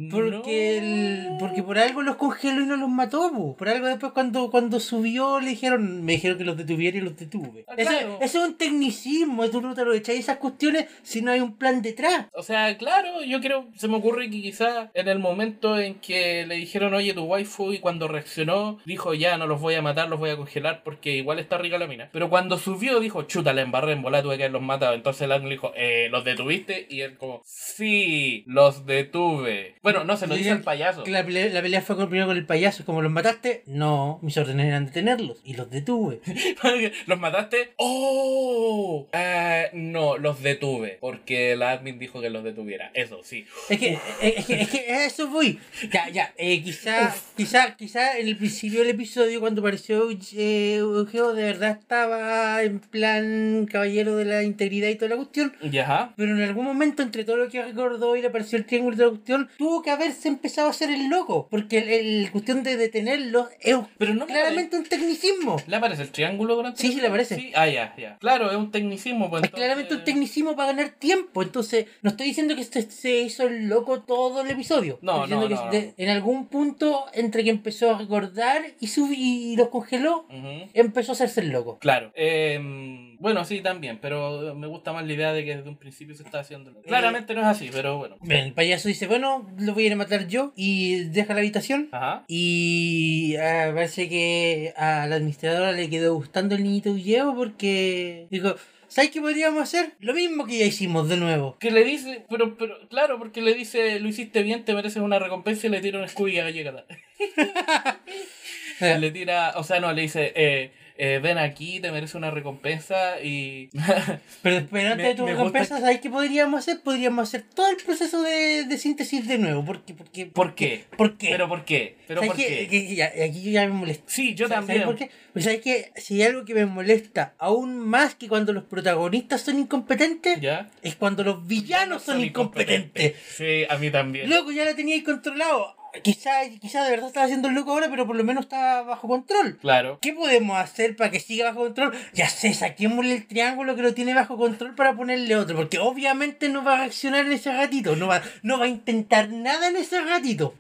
Porque, 0.10 0.78
el, 0.78 1.38
porque 1.40 1.64
por 1.64 1.78
algo 1.78 2.02
los 2.02 2.16
congeló 2.16 2.62
y 2.62 2.66
no 2.66 2.76
los 2.76 2.90
mató. 2.90 3.32
po. 3.32 3.56
Por 3.56 3.70
algo 3.70 3.88
después 3.88 4.12
cuando, 4.14 4.50
cuando 4.52 4.80
subió 4.80 5.40
le 5.40 5.50
dijeron, 5.50 6.04
me 6.04 6.14
dijeron 6.14 6.38
que 6.38 6.44
los 6.44 6.58
detuviera 6.58 6.98
y 6.98 7.02
los 7.02 7.18
detuve. 7.18 7.66
Ah, 7.68 7.76
Eso, 7.78 7.90
claro. 7.90 8.18
eso 8.22 8.44
es 8.44 8.50
un 8.50 8.58
tecnicismo, 8.58 9.50
tú 9.50 9.62
no 9.62 9.74
te 9.74 9.86
lo 9.86 9.94
echáis 9.94 10.20
esas 10.20 10.38
cuestiones 10.38 10.88
si 11.04 11.22
no 11.22 11.32
hay 11.32 11.40
un 11.40 11.58
plan 11.58 11.82
detrás. 11.82 12.28
O 12.34 12.44
sea, 12.44 12.78
claro, 12.78 13.24
yo 13.24 13.40
creo, 13.42 13.68
se 13.76 13.88
me 13.88 13.98
ocurre 13.98 14.30
que 14.30 14.42
quizás 14.42 14.90
en 14.94 15.08
el 15.08 15.20
momento 15.20 15.80
en 15.80 15.96
que 15.96 16.46
le 16.46 16.56
dijeron, 16.56 16.94
oye, 16.94 17.14
tu 17.14 17.24
waifu, 17.24 17.74
y 17.74 17.80
cuando 17.80 18.08
reaccionó, 18.08 18.80
dijo, 18.86 19.14
ya, 19.14 19.38
no 19.38 19.48
los 19.48 19.62
voy 19.62 19.76
a 19.76 19.82
matar, 19.82 20.10
los 20.10 20.20
voy 20.20 20.30
a 20.30 20.38
congelar 20.38 20.84
porque 20.84 21.12
igual 21.18 21.40
está 21.40 21.58
rica 21.58 21.78
la 21.78 21.88
mina. 21.88 22.10
Pero 22.12 22.30
cuando 22.30 22.58
subió, 22.58 23.00
dijo, 23.00 23.24
chuta, 23.24 23.54
la 23.54 23.62
embarré 23.62 23.94
en 23.94 24.02
bola, 24.02 24.22
tuve 24.22 24.38
que 24.38 24.44
haberlos 24.44 24.62
matado. 24.62 24.94
Entonces 24.94 25.24
el 25.24 25.32
ángel 25.32 25.50
dijo, 25.52 25.72
eh, 25.76 26.08
¿los 26.12 26.24
detuviste? 26.24 26.88
Y 26.90 27.02
él 27.02 27.18
como, 27.18 27.42
sí, 27.46 28.44
los 28.48 28.86
detuve. 28.86 29.76
Bueno, 29.84 30.04
no, 30.04 30.16
se 30.16 30.28
lo 30.28 30.36
dice 30.36 30.52
el 30.52 30.62
payaso. 30.62 31.04
La 31.08 31.26
pelea, 31.26 31.48
la 31.48 31.62
pelea 31.62 31.82
fue 31.82 31.96
con, 31.96 32.08
primero 32.08 32.28
con 32.28 32.38
el 32.38 32.46
payaso. 32.46 32.86
Como 32.86 33.02
los 33.02 33.12
mataste, 33.12 33.64
no, 33.66 34.20
mis 34.22 34.38
órdenes 34.38 34.68
eran 34.68 34.86
detenerlos 34.86 35.40
y 35.44 35.56
los 35.56 35.72
detuve. 35.72 36.22
¿Los 37.08 37.20
mataste? 37.20 37.74
¡Oh! 37.78 39.08
Eh, 39.12 39.70
no, 39.74 40.18
los 40.18 40.44
detuve. 40.44 41.00
Porque 41.02 41.56
la 41.56 41.72
admin 41.72 41.98
dijo 41.98 42.22
que 42.22 42.30
los 42.30 42.44
detuviera. 42.44 42.92
Eso, 42.94 43.22
sí. 43.24 43.48
Es 43.70 43.80
que, 43.80 43.98
es 44.22 44.46
que, 44.46 44.62
es 44.62 44.70
que 44.70 45.06
eso 45.06 45.28
voy. 45.30 45.60
Ya, 45.92 46.10
ya, 46.10 46.32
eh, 46.38 46.62
quizá, 46.62 47.16
quizá, 47.36 47.76
quizá 47.76 48.20
en 48.20 48.28
el 48.28 48.38
principio 48.38 48.82
del 48.82 48.90
episodio, 48.92 49.40
cuando 49.40 49.62
apareció 49.62 50.10
eh, 50.12 50.76
Eugeo, 50.76 51.34
de 51.34 51.44
verdad 51.44 51.80
estaba 51.80 52.62
en 52.62 52.80
plan 52.82 53.66
caballero 53.66 54.16
de 54.16 54.26
la 54.26 54.44
integridad 54.44 54.90
y 54.90 54.96
toda 54.96 55.10
la 55.10 55.16
cuestión. 55.16 55.54
Ya. 55.64 56.14
Pero 56.18 56.36
en 56.36 56.44
algún 56.44 56.66
momento, 56.66 57.02
entre 57.02 57.24
todo 57.24 57.38
lo 57.38 57.50
que 57.50 57.64
recordó 57.64 58.16
y 58.16 58.22
le 58.22 58.28
apareció 58.28 58.60
el 58.60 58.66
triángulo 58.66 58.96
toda 58.96 59.08
la 59.08 59.14
cuestión, 59.14 59.50
tuvo 59.72 59.82
que 59.84 59.92
haberse 59.92 60.28
empezado 60.28 60.68
a 60.68 60.72
hacer 60.72 60.90
el 60.90 61.08
loco. 61.10 61.48
Porque 61.50 61.78
el, 61.78 61.90
el 62.26 62.32
cuestión 62.32 62.62
de 62.64 62.76
detenerlo 62.76 63.48
es 63.62 63.78
Pero 63.98 64.14
no 64.14 64.26
me 64.26 64.34
claramente 64.34 64.78
un 64.78 64.84
tecnicismo. 64.84 65.56
¿Le 65.66 65.76
aparece 65.78 66.02
el 66.02 66.12
triángulo 66.12 66.56
durante 66.56 66.82
Sí, 66.82 66.88
la 66.90 66.94
sí, 66.96 67.02
le 67.02 67.08
aparece. 67.08 67.36
Sí, 67.36 67.52
ah, 67.56 67.68
ya, 67.68 67.96
ya. 67.98 68.18
Claro, 68.18 68.52
es 68.52 68.58
un 68.58 68.70
tecnicismo. 68.72 69.30
Pues, 69.30 69.44
Es 69.44 69.52
claramente 69.52 69.96
un 69.96 70.04
tecnicismo 70.04 70.56
para 70.58 70.74
ganar 70.74 70.90
tiempo. 70.90 71.42
Entonces, 71.42 71.86
no 72.02 72.10
estoy 72.10 72.28
diciendo 72.28 72.54
que 72.56 72.66
se, 72.66 72.82
se 72.92 73.22
hizo 73.22 73.44
el 73.48 73.70
loco 73.70 74.02
todo 74.02 74.42
el 74.42 74.52
episodio. 74.52 75.00
No, 75.02 75.24
Estoy 75.24 75.38
no, 75.40 75.48
que 75.48 75.56
no, 75.56 75.72
de- 75.72 75.94
en 75.98 76.10
algún 76.10 76.48
punto, 76.48 77.06
entre 77.14 77.44
que 77.46 77.50
empezó 77.50 77.96
a 77.96 77.98
recordar 77.98 78.62
y, 78.82 78.90
y 79.16 79.56
los 79.56 79.70
congeló, 79.70 80.26
empezó 80.74 81.14
a 81.14 81.16
hacerse 81.16 81.40
el 81.42 81.50
loco. 81.52 81.80
Claro. 81.80 82.12
Em, 82.16 83.18
bueno, 83.20 83.46
sí, 83.46 83.62
también, 83.62 84.00
pero 84.02 84.54
me 84.56 84.68
gusta 84.68 84.92
más 84.92 85.06
la 85.06 85.14
idea 85.14 85.32
de 85.32 85.46
que 85.46 85.56
desde 85.58 85.70
un 85.70 85.78
principio 85.78 86.16
se 86.16 86.24
está 86.24 86.40
haciendo. 86.40 86.74
Claramente 86.82 87.34
no 87.34 87.42
es 87.42 87.48
así, 87.48 87.70
pero 87.72 87.98
bueno. 87.98 88.18
El 88.28 88.54
payaso 88.54 88.88
dice, 88.88 89.08
bueno, 89.08 89.48
lo 89.62 89.74
voy 89.74 89.84
a 89.84 89.88
ir 89.88 89.94
a 89.94 89.98
matar 89.98 90.28
yo 90.28 90.54
y 90.56 91.06
deja 91.06 91.34
la 91.34 91.40
habitación. 91.40 91.90
Ajá. 91.92 92.24
Y 92.28 93.36
ah, 93.38 93.72
parece 93.74 94.10
que 94.10 94.74
a 94.76 95.08
la 95.08 95.16
administradora 95.16 95.72
le 95.72 95.90
quedó 95.90 96.16
gustando 96.16 96.56
el 96.56 96.64
niñito 96.64 96.92
Ulleo 96.92 97.36
porque 97.36 98.28
dijo, 98.30 98.56
¿sabes 98.88 99.10
qué 99.12 99.22
podríamos 99.22 99.64
hacer? 99.64 99.94
Lo 100.00 100.14
mismo 100.14 100.46
que 100.46 100.60
ya 100.60 100.66
hicimos 100.66 101.08
de 101.08 101.18
nuevo. 101.18 101.58
Que 101.60 101.72
le 101.72 101.84
dice, 101.84 102.26
pero, 102.30 102.58
pero, 102.58 102.88
claro, 102.90 103.18
porque 103.18 103.42
le 103.42 103.54
dice, 103.54 104.00
lo 104.00 104.10
hiciste 104.10 104.44
bien, 104.44 104.66
te 104.66 104.74
mereces 104.74 105.02
una 105.02 105.18
recompensa 105.18 105.68
y 105.68 105.70
le 105.70 105.82
tira 105.82 106.00
un 106.00 106.10
Scooby 106.10 106.40
a 106.40 106.44
Gallegata. 106.44 106.86
le 109.00 109.12
tira, 109.12 109.54
o 109.56 109.64
sea, 109.64 109.80
no, 109.80 109.94
le 109.94 110.02
dice, 110.02 110.34
eh, 110.36 110.72
eh, 111.04 111.20
ven 111.20 111.40
aquí, 111.40 111.80
te 111.80 111.92
mereces 111.92 112.14
una 112.14 112.30
recompensa 112.30 113.20
y... 113.24 113.70
Pero, 114.44 114.68
Me- 114.70 114.84
de 114.96 115.16
tu 115.16 115.24
me 115.26 115.32
recompensa, 115.32 115.76
gusta- 115.76 115.80
¿sabes 115.88 116.00
qué 116.00 116.12
podríamos 116.12 116.60
hacer? 116.60 116.82
Podríamos 116.84 117.28
hacer 117.28 117.44
todo 117.56 117.70
el 117.72 117.78
proceso 117.78 118.22
de, 118.22 118.66
de 118.66 118.78
síntesis 118.78 119.28
de 119.28 119.40
nuevo. 119.40 119.66
Porque, 119.66 119.96
porque, 119.96 120.28
¿Por 120.28 120.54
qué? 120.54 120.86
¿Por 120.96 121.18
qué? 121.18 121.30
¿Pero 121.32 121.48
por 121.50 121.66
qué? 121.66 121.98
¿Pero 122.08 122.22
¿Sabes 122.22 122.32
por 122.36 122.38
qué? 122.40 122.48
qué? 122.48 122.68
Que- 122.68 122.88
que 122.88 122.96
ya- 122.96 123.12
aquí 123.26 123.42
yo 123.42 123.52
ya 123.52 123.66
me 123.68 123.74
molesta. 123.74 124.04
Sí, 124.06 124.36
yo 124.36 124.48
¿Sabes- 124.48 124.60
también. 124.60 124.82
¿Sabes 124.84 124.86
por 125.00 125.08
qué? 125.08 125.14
Pues 125.34 125.46
sabes 125.46 125.62
que 125.62 125.92
si 125.96 126.22
hay 126.22 126.28
algo 126.28 126.46
que 126.46 126.54
me 126.54 126.66
molesta 126.68 127.34
aún 127.40 127.80
más 127.80 128.14
que 128.14 128.28
cuando 128.28 128.54
los 128.54 128.66
protagonistas 128.66 129.42
son 129.42 129.58
incompetentes, 129.60 130.40
¿Ya? 130.40 130.70
es 130.84 130.96
cuando 130.96 131.24
los 131.24 131.48
villanos 131.48 132.04
son 132.04 132.22
incompetentes. 132.24 133.16
Sí, 133.38 133.64
a 133.68 133.78
mí 133.78 133.90
también. 133.90 134.30
Loco, 134.30 134.52
ya 134.52 134.66
la 134.66 134.76
teníais 134.76 135.04
controlado. 135.04 135.76
Quizá, 136.04 136.32
quizá 136.62 136.84
de 136.84 136.92
verdad 136.92 137.08
estaba 137.08 137.26
haciendo 137.26 137.50
el 137.50 137.56
loco 137.56 137.72
ahora, 137.72 137.90
pero 137.90 138.08
por 138.08 138.16
lo 138.16 138.24
menos 138.24 138.46
está 138.46 138.82
bajo 138.82 139.08
control. 139.08 139.58
Claro. 139.60 140.00
¿Qué 140.02 140.14
podemos 140.14 140.58
hacer 140.58 140.96
para 140.96 141.12
que 141.12 141.20
siga 141.20 141.46
bajo 141.50 141.62
control? 141.62 141.94
Ya 142.14 142.30
sé, 142.30 142.54
saquémosle 142.54 143.14
el 143.16 143.28
triángulo 143.28 143.76
que 143.76 143.82
lo 143.82 143.94
tiene 143.94 144.14
bajo 144.14 144.38
control 144.38 144.76
para 144.76 144.96
ponerle 144.96 145.36
otro, 145.36 145.56
porque 145.56 145.80
obviamente 145.80 146.50
no 146.50 146.64
va 146.64 146.76
a 146.76 146.78
reaccionar 146.78 147.26
en 147.26 147.34
ese 147.34 147.52
ratito, 147.52 147.96
no 147.96 148.08
va, 148.08 148.22
no 148.42 148.58
va 148.58 148.66
a 148.66 148.70
intentar 148.70 149.30
nada 149.30 149.68
en 149.68 149.76
ese 149.76 150.02
ratito. 150.02 150.56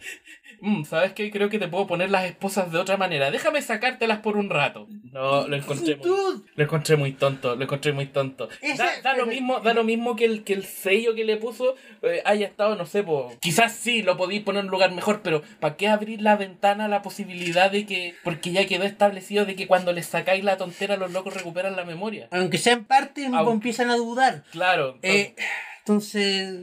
Mm, 0.61 0.83
¿Sabes 0.85 1.13
qué? 1.13 1.31
Creo 1.31 1.49
que 1.49 1.59
te 1.59 1.67
puedo 1.67 1.87
poner 1.87 2.11
las 2.11 2.25
esposas 2.25 2.71
de 2.71 2.77
otra 2.77 2.95
manera. 2.95 3.31
Déjame 3.31 3.61
sacártelas 3.61 4.19
por 4.19 4.37
un 4.37 4.49
rato. 4.49 4.87
No, 5.11 5.47
lo 5.47 5.55
encontré 5.55 5.95
muy, 5.95 6.07
lo 6.55 6.63
encontré 6.63 6.95
muy 6.95 7.11
tonto. 7.13 7.55
Lo 7.55 7.63
encontré 7.63 7.91
muy 7.91 8.05
tonto. 8.05 8.47
Da, 8.77 9.01
da 9.01 9.15
lo 9.15 9.25
mismo, 9.25 9.59
da 9.59 9.73
lo 9.73 9.83
mismo 9.83 10.15
que 10.15 10.25
el, 10.25 10.43
que 10.43 10.53
el 10.53 10.63
sello 10.63 11.15
que 11.15 11.25
le 11.25 11.37
puso 11.37 11.75
eh, 12.03 12.21
haya 12.25 12.47
estado, 12.47 12.75
no 12.75 12.85
sé, 12.85 13.03
po, 13.03 13.33
quizás 13.39 13.73
sí 13.73 14.03
lo 14.03 14.17
podéis 14.17 14.43
poner 14.43 14.61
en 14.61 14.67
un 14.67 14.71
lugar 14.71 14.91
mejor, 14.91 15.21
pero 15.23 15.41
¿para 15.59 15.75
qué 15.75 15.87
abrir 15.87 16.21
la 16.21 16.35
ventana 16.35 16.85
a 16.85 16.87
la 16.87 17.01
posibilidad 17.01 17.71
de 17.71 17.85
que, 17.85 18.15
porque 18.23 18.51
ya 18.51 18.65
quedó 18.67 18.83
establecido 18.83 19.45
de 19.45 19.55
que 19.55 19.67
cuando 19.67 19.91
les 19.93 20.05
sacáis 20.05 20.43
la 20.43 20.57
tontera 20.57 20.95
los 20.95 21.11
locos 21.11 21.33
recuperan 21.33 21.75
la 21.75 21.85
memoria? 21.85 22.27
aunque 22.31 22.57
sea 22.57 22.73
en 22.73 22.85
parte, 22.85 23.25
empiezan 23.25 23.89
a 23.89 23.95
dudar. 23.95 24.43
Claro. 24.51 24.97
Eh, 25.01 25.35
entonces, 25.83 26.53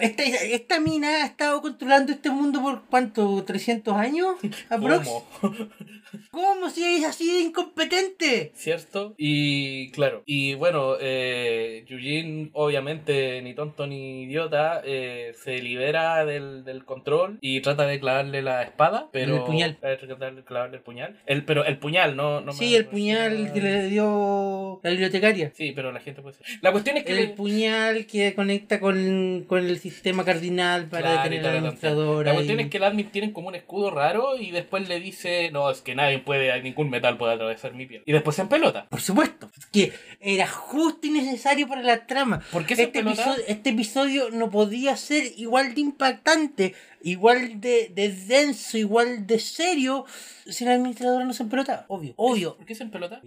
esta, 0.00 0.22
esta 0.22 0.80
mina 0.80 1.08
ha 1.24 1.26
estado 1.26 1.60
controlando 1.60 2.12
este 2.12 2.30
mundo 2.30 2.62
por 2.62 2.82
cuánto, 2.86 3.42
300 3.44 3.94
años, 3.96 4.36
aprox. 4.70 5.08
¿Cómo? 5.08 5.52
¿Cómo 6.30 6.70
si 6.70 6.84
es 6.84 7.04
así 7.04 7.26
de 7.32 7.40
incompetente? 7.40 8.52
¿Cierto? 8.54 9.14
Y 9.18 9.90
claro, 9.90 10.22
y 10.26 10.54
bueno, 10.54 10.94
eh, 11.00 11.84
Yujin 11.88 12.50
obviamente 12.52 13.42
ni 13.42 13.54
tonto 13.54 13.86
ni 13.88 14.22
idiota 14.22 14.80
eh, 14.84 15.32
se 15.42 15.58
libera 15.60 16.24
del, 16.24 16.64
del 16.64 16.84
control 16.84 17.38
y 17.40 17.60
trata 17.60 17.86
de 17.86 17.98
clavarle 17.98 18.42
la 18.42 18.62
espada, 18.62 19.08
pero... 19.12 19.36
El 19.38 19.42
puñal. 19.42 19.76
trata 19.80 20.30
de 20.30 20.44
clavarle 20.44 20.76
el 20.76 20.82
puñal. 20.82 21.20
El, 21.26 21.44
pero 21.44 21.64
el 21.64 21.78
puñal, 21.78 22.14
no... 22.16 22.40
no 22.40 22.52
sí, 22.52 22.70
me- 22.70 22.76
el 22.76 22.86
puñal 22.86 23.52
que 23.52 23.60
le 23.60 23.88
dio 23.88 24.80
la 24.84 24.90
bibliotecaria. 24.90 25.52
Sí, 25.54 25.72
pero 25.74 25.90
la 25.90 26.00
gente 26.00 26.22
puede 26.22 26.36
ser. 26.36 26.46
La 26.62 26.70
cuestión 26.70 26.96
es 26.96 27.04
que... 27.04 27.12
El 27.12 27.18
le- 27.18 27.26
puñal 27.34 28.06
que 28.06 28.34
con 28.34 28.43
conecta 28.44 28.78
con, 28.78 29.44
con 29.48 29.64
el 29.64 29.78
sistema 29.78 30.24
cardinal 30.24 30.86
para 30.86 31.02
Claro, 31.02 31.30
detener 31.30 31.62
la 31.62 32.34
cuestión 32.34 32.60
y- 32.60 32.62
es 32.64 32.68
que 32.68 32.76
el 32.76 32.84
admin 32.84 33.10
tienen 33.10 33.32
como 33.32 33.48
un 33.48 33.54
escudo 33.54 33.90
raro 33.90 34.36
y 34.38 34.50
después 34.50 34.86
le 34.88 35.00
dice, 35.00 35.50
no, 35.50 35.70
es 35.70 35.80
que 35.80 35.94
nadie 35.94 36.18
puede, 36.18 36.62
ningún 36.62 36.90
metal 36.90 37.16
puede 37.16 37.34
atravesar 37.34 37.72
mi 37.74 37.86
piel. 37.86 38.02
Y 38.04 38.12
después 38.12 38.36
se 38.36 38.42
empelota. 38.42 38.86
Por 38.90 39.00
supuesto, 39.00 39.50
que 39.72 39.92
era 40.20 40.46
justo 40.46 41.06
y 41.06 41.10
necesario 41.10 41.66
para 41.66 41.82
la 41.82 42.06
trama. 42.06 42.40
¿Por 42.52 42.66
qué 42.66 42.76
se 42.76 42.84
Este 42.84 42.98
episodio, 43.00 43.44
este 43.48 43.70
episodio 43.70 44.30
no 44.30 44.50
podía 44.50 44.96
ser 44.96 45.24
igual 45.36 45.74
de 45.74 45.80
impactante, 45.80 46.74
igual 47.04 47.60
de, 47.60 47.90
de 47.94 48.10
denso, 48.10 48.76
igual 48.78 49.26
de 49.26 49.38
serio, 49.38 50.04
si 50.46 50.64
la 50.64 50.74
administradora 50.74 51.24
no 51.24 51.32
se 51.32 51.42
empelotaba. 51.44 51.84
Obvio, 51.88 52.12
obvio. 52.16 52.56
¿Por 52.56 52.66
qué 52.66 52.74
se 52.74 52.82
empelota? 52.82 53.20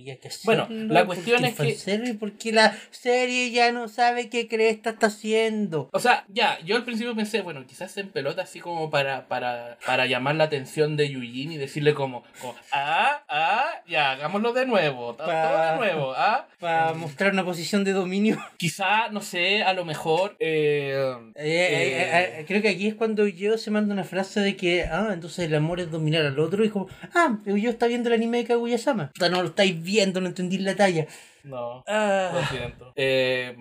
Bueno, 0.45 0.67
la 0.69 1.05
cuestión 1.05 1.43
es 1.45 1.51
que- 1.55 1.63
fanservice, 1.73 2.13
Porque 2.15 2.51
la 2.51 2.75
serie 2.91 3.49
ya 3.51 3.71
no 3.71 3.87
sabe 3.87 4.29
qué 4.29 4.47
cresta 4.47 4.91
está 4.91 5.07
haciendo. 5.07 5.89
O 5.93 5.99
sea, 5.99 6.25
ya, 6.27 6.59
yo 6.65 6.75
al 6.75 6.83
principio 6.83 7.15
pensé, 7.15 7.41
bueno, 7.41 7.65
quizás 7.65 7.91
se 7.91 8.01
empelota 8.01 8.41
así 8.43 8.59
como 8.59 8.89
para, 8.89 9.27
para, 9.27 9.77
para 9.85 10.05
llamar 10.05 10.35
la 10.35 10.43
atención 10.45 10.95
de 10.95 11.09
Yujin 11.09 11.51
y 11.53 11.57
decirle 11.57 11.93
como, 11.93 12.23
como, 12.41 12.55
ah, 12.71 13.23
ah, 13.29 13.69
ya, 13.87 14.11
hagámoslo 14.11 14.53
de 14.53 14.65
nuevo, 14.65 15.11
to- 15.15 15.23
todo 15.23 15.27
Pa- 15.27 15.71
de 15.71 15.77
nuevo, 15.77 16.13
ah. 16.15 16.47
Para 16.59 16.93
mostrar 16.93 17.31
una 17.33 17.43
posición 17.45 17.83
de 17.83 17.93
dominio. 17.93 18.37
Quizá, 18.57 19.09
no 19.09 19.21
sé, 19.21 19.63
a 19.63 19.73
lo 19.73 19.85
mejor, 19.85 20.35
eh, 20.39 21.13
Eh, 21.35 21.43
eh, 21.45 22.39
eh, 22.39 22.45
creo 22.47 22.61
que 22.61 22.69
aquí 22.69 22.87
es 22.87 22.95
cuando 22.95 23.27
yo 23.27 23.57
se 23.67 23.71
manda 23.71 23.93
una 23.93 24.05
frase 24.05 24.39
de 24.39 24.55
que, 24.55 24.83
ah, 24.85 25.09
entonces 25.11 25.45
el 25.45 25.53
amor 25.53 25.81
es 25.81 25.91
dominar 25.91 26.25
al 26.25 26.39
otro. 26.39 26.63
Y 26.63 26.69
como, 26.69 26.87
ah, 27.13 27.37
yo 27.45 27.69
está 27.69 27.87
viendo 27.87 28.07
el 28.07 28.15
anime 28.15 28.37
de 28.37 28.45
Kaguya-sama. 28.45 29.11
O 29.13 29.19
sea, 29.19 29.27
no 29.27 29.41
lo 29.41 29.49
estáis 29.49 29.83
viendo, 29.83 30.21
no 30.21 30.27
entendí 30.27 30.57
la 30.57 30.73
talla. 30.73 31.05
no. 31.43 31.79
Lo 31.79 31.83
Ah, 31.85 32.47
siento. 32.49 32.93
Eh, 32.95 33.53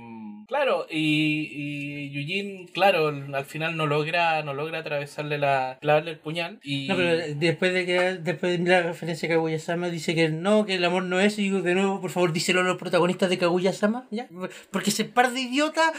claro, 0.47 0.87
y, 0.89 1.51
y 1.53 2.11
Yujin, 2.11 2.69
claro, 2.69 3.09
al 3.09 3.45
final 3.47 3.77
no 3.77 3.87
logra, 3.87 4.45
no 4.45 4.55
logra 4.55 4.79
atravesarle 4.79 5.39
la, 5.39 5.79
clavarle 5.81 6.13
el 6.13 6.19
puñal. 6.19 6.61
Y... 6.63 6.87
no, 6.87 6.95
pero 6.97 7.17
después 7.35 7.75
de 7.75 7.85
que 7.85 8.01
después 8.15 8.63
de 8.63 8.71
la 8.71 8.83
referencia 8.83 9.29
a 9.29 9.33
Kaguya-sama 9.33 9.89
dice 9.89 10.15
que 10.15 10.29
no, 10.29 10.67
que 10.67 10.77
el 10.77 10.85
amor 10.85 11.03
no 11.03 11.19
es. 11.19 11.37
Y 11.41 11.43
digo, 11.43 11.63
de 11.63 11.75
nuevo, 11.75 12.01
por 12.01 12.11
favor, 12.11 12.33
díselo 12.33 12.61
a 12.61 12.63
los 12.63 12.77
protagonistas 12.77 13.29
de 13.29 13.39
Kaguya-sama, 13.39 14.07
¿ya? 14.13 14.29
Porque 14.71 14.91
ese 14.91 15.05
par 15.05 15.33
de 15.33 15.41
idiotas 15.41 15.91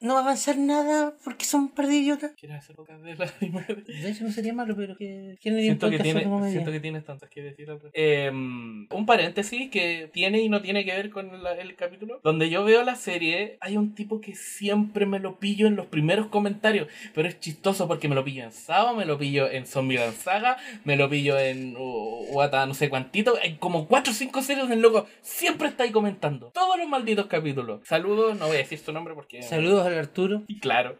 no 0.00 0.14
va 0.14 0.20
a 0.20 0.22
avanzar 0.24 0.58
nada 0.58 1.14
porque 1.24 1.44
son 1.44 1.62
un 1.62 1.68
par 1.70 1.86
de 1.86 1.96
idiotas. 1.96 2.32
¿Quieres 2.38 2.58
hacer 2.58 2.76
podcast 2.76 3.02
de 3.02 3.14
la 3.16 3.32
anime? 3.40 3.64
De 3.86 4.10
hecho, 4.10 4.24
no 4.24 4.30
sería 4.30 4.52
malo, 4.52 4.76
pero 4.76 4.96
que. 4.96 5.36
¿Quién 5.40 5.54
haría 5.54 5.72
un 5.72 5.78
Siento 5.80 5.90
que, 5.90 5.98
tiene, 5.98 6.50
siento 6.50 6.70
que 6.72 6.80
tienes 6.80 7.04
tantas 7.04 7.30
que 7.30 7.42
decir. 7.42 7.66
Eh, 7.94 8.30
un 8.30 9.04
paréntesis 9.06 9.70
que 9.70 10.10
tiene 10.12 10.40
y 10.40 10.48
no 10.48 10.60
tiene 10.60 10.84
que 10.84 10.92
ver 10.92 11.10
con 11.10 11.42
la- 11.42 11.54
el 11.54 11.74
capítulo. 11.76 12.20
Donde 12.22 12.50
yo 12.50 12.64
veo 12.64 12.82
la 12.84 12.94
serie, 12.96 13.56
hay 13.60 13.76
un 13.76 13.94
tipo 13.94 14.20
que 14.20 14.34
siempre 14.34 15.06
me 15.06 15.18
lo 15.18 15.38
pillo 15.38 15.66
en 15.66 15.76
los 15.76 15.86
primeros 15.86 16.26
comentarios. 16.26 16.88
Pero 17.14 17.28
es 17.28 17.40
chistoso 17.40 17.88
porque 17.88 18.08
me 18.08 18.14
lo 18.14 18.24
pillo 18.24 18.44
en 18.44 18.52
Sao, 18.52 18.94
me 18.94 19.06
lo 19.06 19.18
pillo 19.18 19.50
en 19.50 19.66
Zombieland 19.66 20.14
Saga, 20.14 20.56
me 20.84 20.96
lo 20.96 21.08
pillo 21.08 21.38
en 21.38 21.74
uh, 21.76 22.26
Wata 22.32 22.66
no 22.66 22.74
sé 22.74 22.90
cuantito. 22.90 23.36
Hay 23.42 23.56
como 23.56 23.86
4 23.88 24.12
o 24.12 24.14
5 24.14 24.42
series 24.42 24.68
del 24.68 24.80
loco. 24.80 25.06
Siempre 25.22 25.68
está 25.68 25.84
ahí 25.84 25.90
comentando. 25.90 26.50
Todos 26.52 26.78
los 26.78 26.88
malditos 26.88 27.26
capítulos. 27.26 27.80
Saludos, 27.84 28.38
no 28.38 28.46
voy 28.46 28.56
a 28.56 28.58
decir 28.58 28.78
su 28.78 28.92
nombre 28.92 29.14
porque... 29.14 29.42
Saludos 29.42 29.85
al 29.86 29.98
Arturo. 29.98 30.42
Claro. 30.60 30.96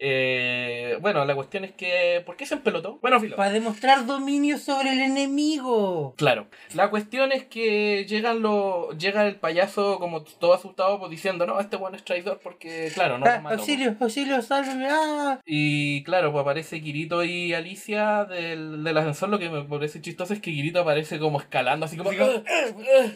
Eh, 0.00 0.96
bueno, 1.00 1.24
la 1.24 1.34
cuestión 1.34 1.64
es 1.64 1.72
que... 1.72 2.22
¿Por 2.24 2.36
qué 2.36 2.46
se 2.46 2.54
empelotó? 2.54 3.00
Bueno, 3.02 3.18
filo. 3.18 3.34
Para 3.34 3.50
demostrar 3.50 4.06
dominio 4.06 4.56
sobre 4.58 4.92
el 4.92 5.00
enemigo. 5.00 6.14
Claro. 6.16 6.46
La 6.74 6.88
cuestión 6.88 7.32
es 7.32 7.44
que 7.46 8.04
llegan 8.08 8.40
los, 8.40 8.96
llega 8.96 9.26
el 9.26 9.34
payaso 9.34 9.98
como 9.98 10.22
todo 10.22 10.54
asustado 10.54 11.00
pues, 11.00 11.10
diciendo, 11.10 11.46
no, 11.48 11.58
este 11.58 11.74
bueno 11.76 11.96
es 11.96 12.04
traidor 12.04 12.38
porque, 12.40 12.92
claro, 12.94 13.18
no 13.18 13.26
Ah, 13.26 13.38
lo 13.38 13.42
mató. 13.42 13.56
auxilio, 13.56 13.96
auxilio, 13.98 14.40
sálveme. 14.40 14.86
Ah. 14.88 15.40
Y 15.44 16.04
claro, 16.04 16.30
pues 16.30 16.42
aparece 16.42 16.80
Kirito 16.80 17.24
y 17.24 17.52
Alicia 17.54 18.24
del, 18.24 18.84
del 18.84 18.96
ascensor. 18.98 19.30
Lo 19.30 19.40
que 19.40 19.50
me 19.50 19.64
parece 19.64 20.00
chistoso 20.00 20.32
es 20.32 20.40
que 20.40 20.52
Kirito 20.52 20.78
aparece 20.80 21.18
como 21.18 21.40
escalando, 21.40 21.86
así 21.86 21.96
como... 21.96 22.10
"Ah, 22.10 22.42
ah". 22.46 23.06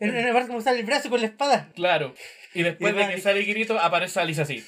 En 0.00 0.32
parte 0.32 0.48
como 0.48 0.62
sale 0.62 0.80
el 0.80 0.86
brazo 0.86 1.10
con 1.10 1.20
la 1.20 1.26
espada. 1.26 1.68
Claro. 1.74 2.14
Y 2.54 2.62
después 2.62 2.94
Y 2.94 2.96
de 2.96 3.08
que 3.08 3.20
sale 3.20 3.44
Kirito, 3.44 3.78
aparece 3.78 4.20
Alicia 4.20 4.42
así. 4.42 4.64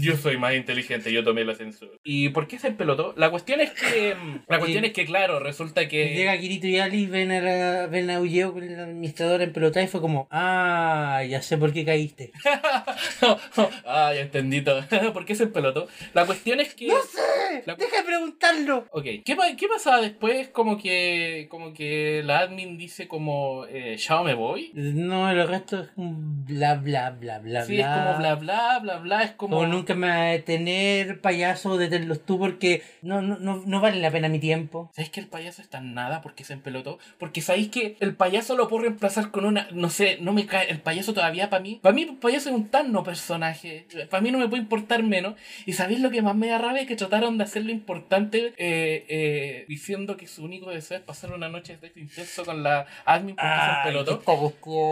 Yo 0.00 0.16
soy 0.16 0.36
más 0.38 0.54
inteligente, 0.54 1.12
yo 1.12 1.22
tomé 1.24 1.42
el 1.42 1.50
ascensor. 1.50 1.98
¿Y 2.04 2.30
por 2.30 2.46
qué 2.48 2.58
se 2.58 2.68
empelotó? 2.68 3.14
La 3.16 3.30
cuestión 3.30 3.60
es 3.60 3.70
que... 3.72 4.16
La 4.48 4.58
cuestión 4.58 4.84
es 4.84 4.92
que, 4.92 5.04
claro, 5.04 5.38
resulta 5.40 5.88
que... 5.88 6.14
Llega 6.14 6.38
Kirito 6.38 6.66
y 6.66 6.78
Ali, 6.78 7.06
ven 7.06 7.30
a, 7.32 7.40
la, 7.40 7.86
ven 7.86 8.10
a 8.10 8.20
Ulleo 8.20 8.52
con 8.52 8.62
el 8.62 8.78
administrador 8.78 9.42
en 9.42 9.52
pelota 9.52 9.82
y 9.82 9.86
fue 9.86 10.00
como, 10.00 10.26
ah, 10.30 11.22
ya 11.28 11.40
sé 11.42 11.56
por 11.56 11.72
qué 11.72 11.84
caíste. 11.84 12.32
ah, 13.86 14.12
ya 14.14 14.20
entendí 14.20 14.62
todo. 14.62 14.82
¿Por 15.12 15.24
qué 15.24 15.34
se 15.34 15.44
empelotó? 15.44 15.88
La 16.14 16.26
cuestión 16.26 16.60
es 16.60 16.74
que... 16.74 16.88
¡No 16.88 17.00
sé! 17.02 17.62
La- 17.66 17.74
¡Deja 17.74 17.98
de 17.98 18.02
preguntarlo! 18.04 18.86
Ok, 18.92 19.04
¿qué, 19.24 19.36
qué 19.56 19.68
pasaba 19.68 20.00
después? 20.00 20.48
Como 20.48 20.78
que 20.78 21.46
como 21.50 21.72
que 21.72 22.22
la 22.24 22.40
admin 22.40 22.76
dice 22.78 23.08
como, 23.08 23.64
eh, 23.66 23.96
ya 23.96 24.22
me 24.22 24.34
voy. 24.34 24.70
No, 24.74 25.30
el 25.30 25.46
resto 25.46 25.80
es 25.82 25.88
un 25.96 26.44
bla 26.44 26.74
bla 26.76 27.10
bla 27.10 27.38
bla 27.38 27.64
Sí, 27.64 27.76
bla. 27.76 27.84
es 27.94 27.98
como 28.06 28.18
bla 28.18 28.34
bla 28.36 28.78
bla 28.80 28.96
bla, 28.98 29.22
es 29.22 29.32
como... 29.32 29.56
Como 29.56 29.66
nunca 29.68 29.89
me 29.94 30.08
va 30.08 30.22
a 30.22 30.30
detener, 30.32 31.20
payaso, 31.20 31.76
deténlos 31.76 32.24
tú 32.24 32.38
porque 32.38 32.82
no, 33.02 33.22
no, 33.22 33.38
no, 33.38 33.62
no 33.64 33.80
vale 33.80 34.00
la 34.00 34.10
pena 34.10 34.28
mi 34.28 34.38
tiempo. 34.38 34.90
¿Sabéis 34.94 35.10
que 35.10 35.20
el 35.20 35.26
payaso 35.26 35.62
está 35.62 35.78
en 35.78 35.94
nada 35.94 36.20
porque 36.22 36.44
se 36.44 36.52
empelotó? 36.52 36.98
Porque 37.18 37.40
sabéis 37.40 37.68
que 37.68 37.96
el 38.00 38.14
payaso 38.14 38.56
lo 38.56 38.68
puedo 38.68 38.82
reemplazar 38.82 39.30
con 39.30 39.44
una. 39.44 39.68
No 39.72 39.90
sé, 39.90 40.18
no 40.20 40.32
me 40.32 40.46
cae. 40.46 40.70
El 40.70 40.80
payaso 40.80 41.14
todavía 41.14 41.50
para 41.50 41.62
mí. 41.62 41.80
Para 41.82 41.94
mí, 41.94 42.02
el 42.02 42.16
payaso 42.16 42.50
es 42.50 42.54
un 42.54 42.68
tan 42.68 42.92
no 42.92 43.02
personaje. 43.04 43.86
Para 44.08 44.20
mí 44.20 44.30
no 44.30 44.38
me 44.38 44.48
puede 44.48 44.62
importar 44.62 45.02
menos. 45.02 45.34
Y 45.66 45.72
sabéis 45.72 46.00
lo 46.00 46.10
que 46.10 46.22
más 46.22 46.36
me 46.36 46.48
da 46.48 46.58
rabia 46.58 46.86
que 46.86 46.96
trataron 46.96 47.38
de 47.38 47.44
hacerlo 47.44 47.70
importante 47.70 48.52
eh, 48.56 49.04
eh, 49.08 49.64
diciendo 49.68 50.16
que 50.16 50.26
su 50.26 50.44
único 50.44 50.70
deseo 50.70 50.98
es 50.98 51.02
pasar 51.02 51.32
una 51.32 51.48
noche 51.48 51.76
de 51.76 51.88
sexo 51.88 52.00
intenso 52.00 52.44
con 52.44 52.62
la 52.62 52.86
admin 53.04 53.36
porque 53.36 53.48
se 53.48 53.78
empelotó. 53.78 54.22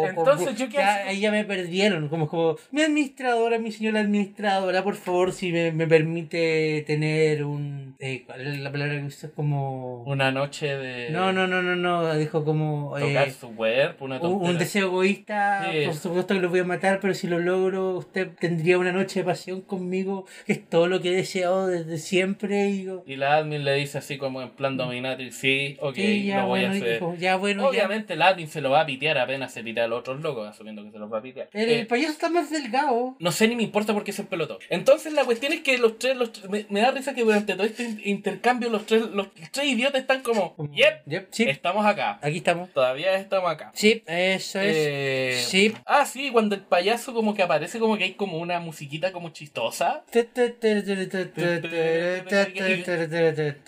Entonces, 0.09 0.57
¿yo 0.57 0.69
qué 0.69 0.79
ahí 0.79 1.21
ya 1.21 1.31
me 1.31 1.45
perdieron, 1.45 2.09
como, 2.09 2.29
como, 2.29 2.57
mi 2.71 2.83
administradora, 2.83 3.59
mi 3.59 3.73
señora 3.73 4.01
administradora, 4.01 4.83
por 4.89 4.97
favor, 4.97 5.33
si 5.35 5.53
me, 5.53 5.71
me 5.71 5.87
permite 5.87 6.83
tener 6.87 7.45
un, 7.45 7.88
eh, 8.01 8.23
¿cuál 8.27 8.47
es 8.47 8.59
la 8.61 8.71
palabra 8.71 8.95
que 8.99 9.05
usas? 9.05 9.31
Como... 9.35 10.03
Una 10.05 10.31
noche 10.31 10.77
de. 10.77 11.11
No, 11.11 11.33
no, 11.33 11.47
no, 11.47 11.63
no, 11.63 11.75
no, 11.77 12.15
dijo 12.17 12.45
como... 12.45 12.95
Tocar 12.99 13.29
eh, 13.29 13.33
su 13.33 13.55
cuerpo, 13.57 14.05
una 14.05 14.17
un, 14.17 14.21
tontera. 14.23 14.51
un 14.53 14.59
deseo 14.59 14.87
egoísta, 14.87 15.69
Sí. 15.73 15.87
por 15.87 15.95
supuesto 15.95 16.35
que 16.35 16.41
lo 16.41 16.49
voy 16.49 16.61
a 16.61 16.65
matar, 16.65 17.01
pero 17.01 17.15
si 17.15 17.27
lo 17.27 17.39
logro, 17.39 17.97
usted 17.97 18.29
tendría 18.39 18.79
una 18.79 18.93
noche 18.93 19.21
de 19.21 19.25
pasión 19.27 19.61
conmigo, 19.63 20.27
que 20.47 20.53
es 20.53 20.69
todo 20.69 20.87
lo 20.87 21.01
que 21.01 21.11
he 21.13 21.17
deseado 21.17 21.67
desde 21.67 21.99
siempre. 21.99 22.69
Y 22.71 22.89
Y 23.07 23.17
la 23.17 23.37
admin 23.39 23.65
le 23.65 23.75
dice 23.75 23.99
así 23.99 24.17
como 24.19 24.43
en 24.43 24.51
plan 24.51 24.77
dominatrix, 24.77 25.35
sí, 25.35 25.77
ok, 25.81 25.95
sí, 25.97 26.25
ya 26.27 26.43
lo 26.43 26.49
voy 26.49 26.61
bueno, 26.61 26.75
a 26.75 26.77
hacer. 26.77 26.97
hijo, 26.97 27.15
ya 27.19 27.37
bueno, 27.37 27.63
ya. 27.65 27.69
Obviamente 27.69 28.13
el 28.15 28.23
admin 28.23 28.49
se 28.49 28.61
lo 28.61 28.71
va 28.71 28.83
a 28.83 28.87
pitear 28.87 29.19
apenas 29.19 29.53
se 29.53 29.63
pitea 29.65 29.85
a 29.85 29.89
los 29.89 30.01
otros 30.01 30.21
locos, 30.21 30.49
asumiendo 30.49 30.85
que 30.85 30.91
se 30.93 30.99
los 30.99 31.13
va 31.13 31.19
a 31.19 31.23
pitear. 31.23 31.49
El, 31.53 31.69
Eh, 31.69 31.81
el 31.81 31.87
payaso 31.87 32.13
está 32.13 32.29
más 32.31 32.51
delgado. 32.51 33.17
no 33.19 33.33
sé 33.33 33.49
ni 33.49 33.57
me 33.57 33.63
importa 33.65 33.93
por 33.93 34.05
qué 34.05 34.13
se 34.13 34.23
pelotó. 34.25 34.59
Entonces 34.71 35.13
la 35.13 35.25
cuestión 35.25 35.53
es 35.53 35.61
que 35.61 35.79
los 35.79 35.99
tres, 35.99 36.17
los 36.17 36.33
tres- 36.33 36.49
me, 36.49 36.65
me 36.71 36.81
da 36.81 36.91
risa 36.93 37.15
que 37.15 37.23
durante 37.25 37.55
todo 37.55 37.65
este 37.67 37.88
in- 37.89 38.01
intercambio 38.05 38.69
los 38.71 38.87
tres, 38.87 39.03
los 39.11 39.29
tres 39.53 39.67
idiotas 39.67 40.01
están 40.01 40.23
como, 40.23 40.55
yep, 40.73 41.03
Yep, 41.07 41.29
sí, 41.31 41.45
estamos 41.45 41.85
acá. 41.87 42.19
aquí 42.23 42.39
estamos. 42.39 42.71
Todavía 42.71 43.15
estamos 43.17 43.51
acá. 43.51 43.71
Sí, 43.75 44.03
eso 44.07 44.61
es. 44.61 44.77
Eh, 44.77 45.43
Sí. 45.49 45.75
Ah, 45.87 46.05
sí, 46.07 46.31
cuando 46.31 46.55
el 46.55 46.61
payaso 46.63 47.15
como 47.15 47.35
que 47.35 47.43
aparece 47.43 47.79
como 47.79 47.97
que 47.97 48.05
hay 48.05 48.15
como 48.15 48.39
una 48.39 48.61
musiquita 48.61 49.13
como 49.13 49.31
chistosa. 49.31 50.05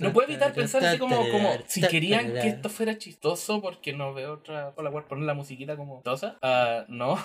No 0.01 0.13
puedo 0.13 0.29
evitar 0.29 0.53
pensar 0.53 0.85
así 0.85 0.99
como, 0.99 1.29
como 1.31 1.53
si 1.67 1.81
querían 1.83 2.33
que 2.33 2.49
esto 2.49 2.69
fuera 2.69 2.97
chistoso 2.99 3.61
porque 3.61 3.93
no 3.93 4.15
veo 4.15 4.35
otra 4.35 4.71
por 4.73 4.85
la 4.85 4.91
cual 4.91 5.05
poner 5.05 5.25
la 5.25 5.35
musiquita 5.35 5.77
como 5.77 5.97
chistosa. 5.97 6.37
Ah, 6.43 6.85
no. 6.89 7.19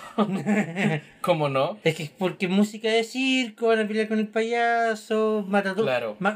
¿Cómo 1.20 1.48
no? 1.48 1.78
Es 1.84 1.94
que 1.94 2.04
es 2.04 2.10
porque 2.10 2.48
música 2.48 2.88
de 2.90 3.04
circo, 3.04 3.68
van 3.68 3.80
a 3.80 3.86
pelear 3.88 4.08
con 4.08 4.18
el 4.18 4.28
payaso, 4.28 5.44
mata, 5.48 5.74
todo, 5.74 5.84
Claro. 5.84 6.16
ma- 6.18 6.32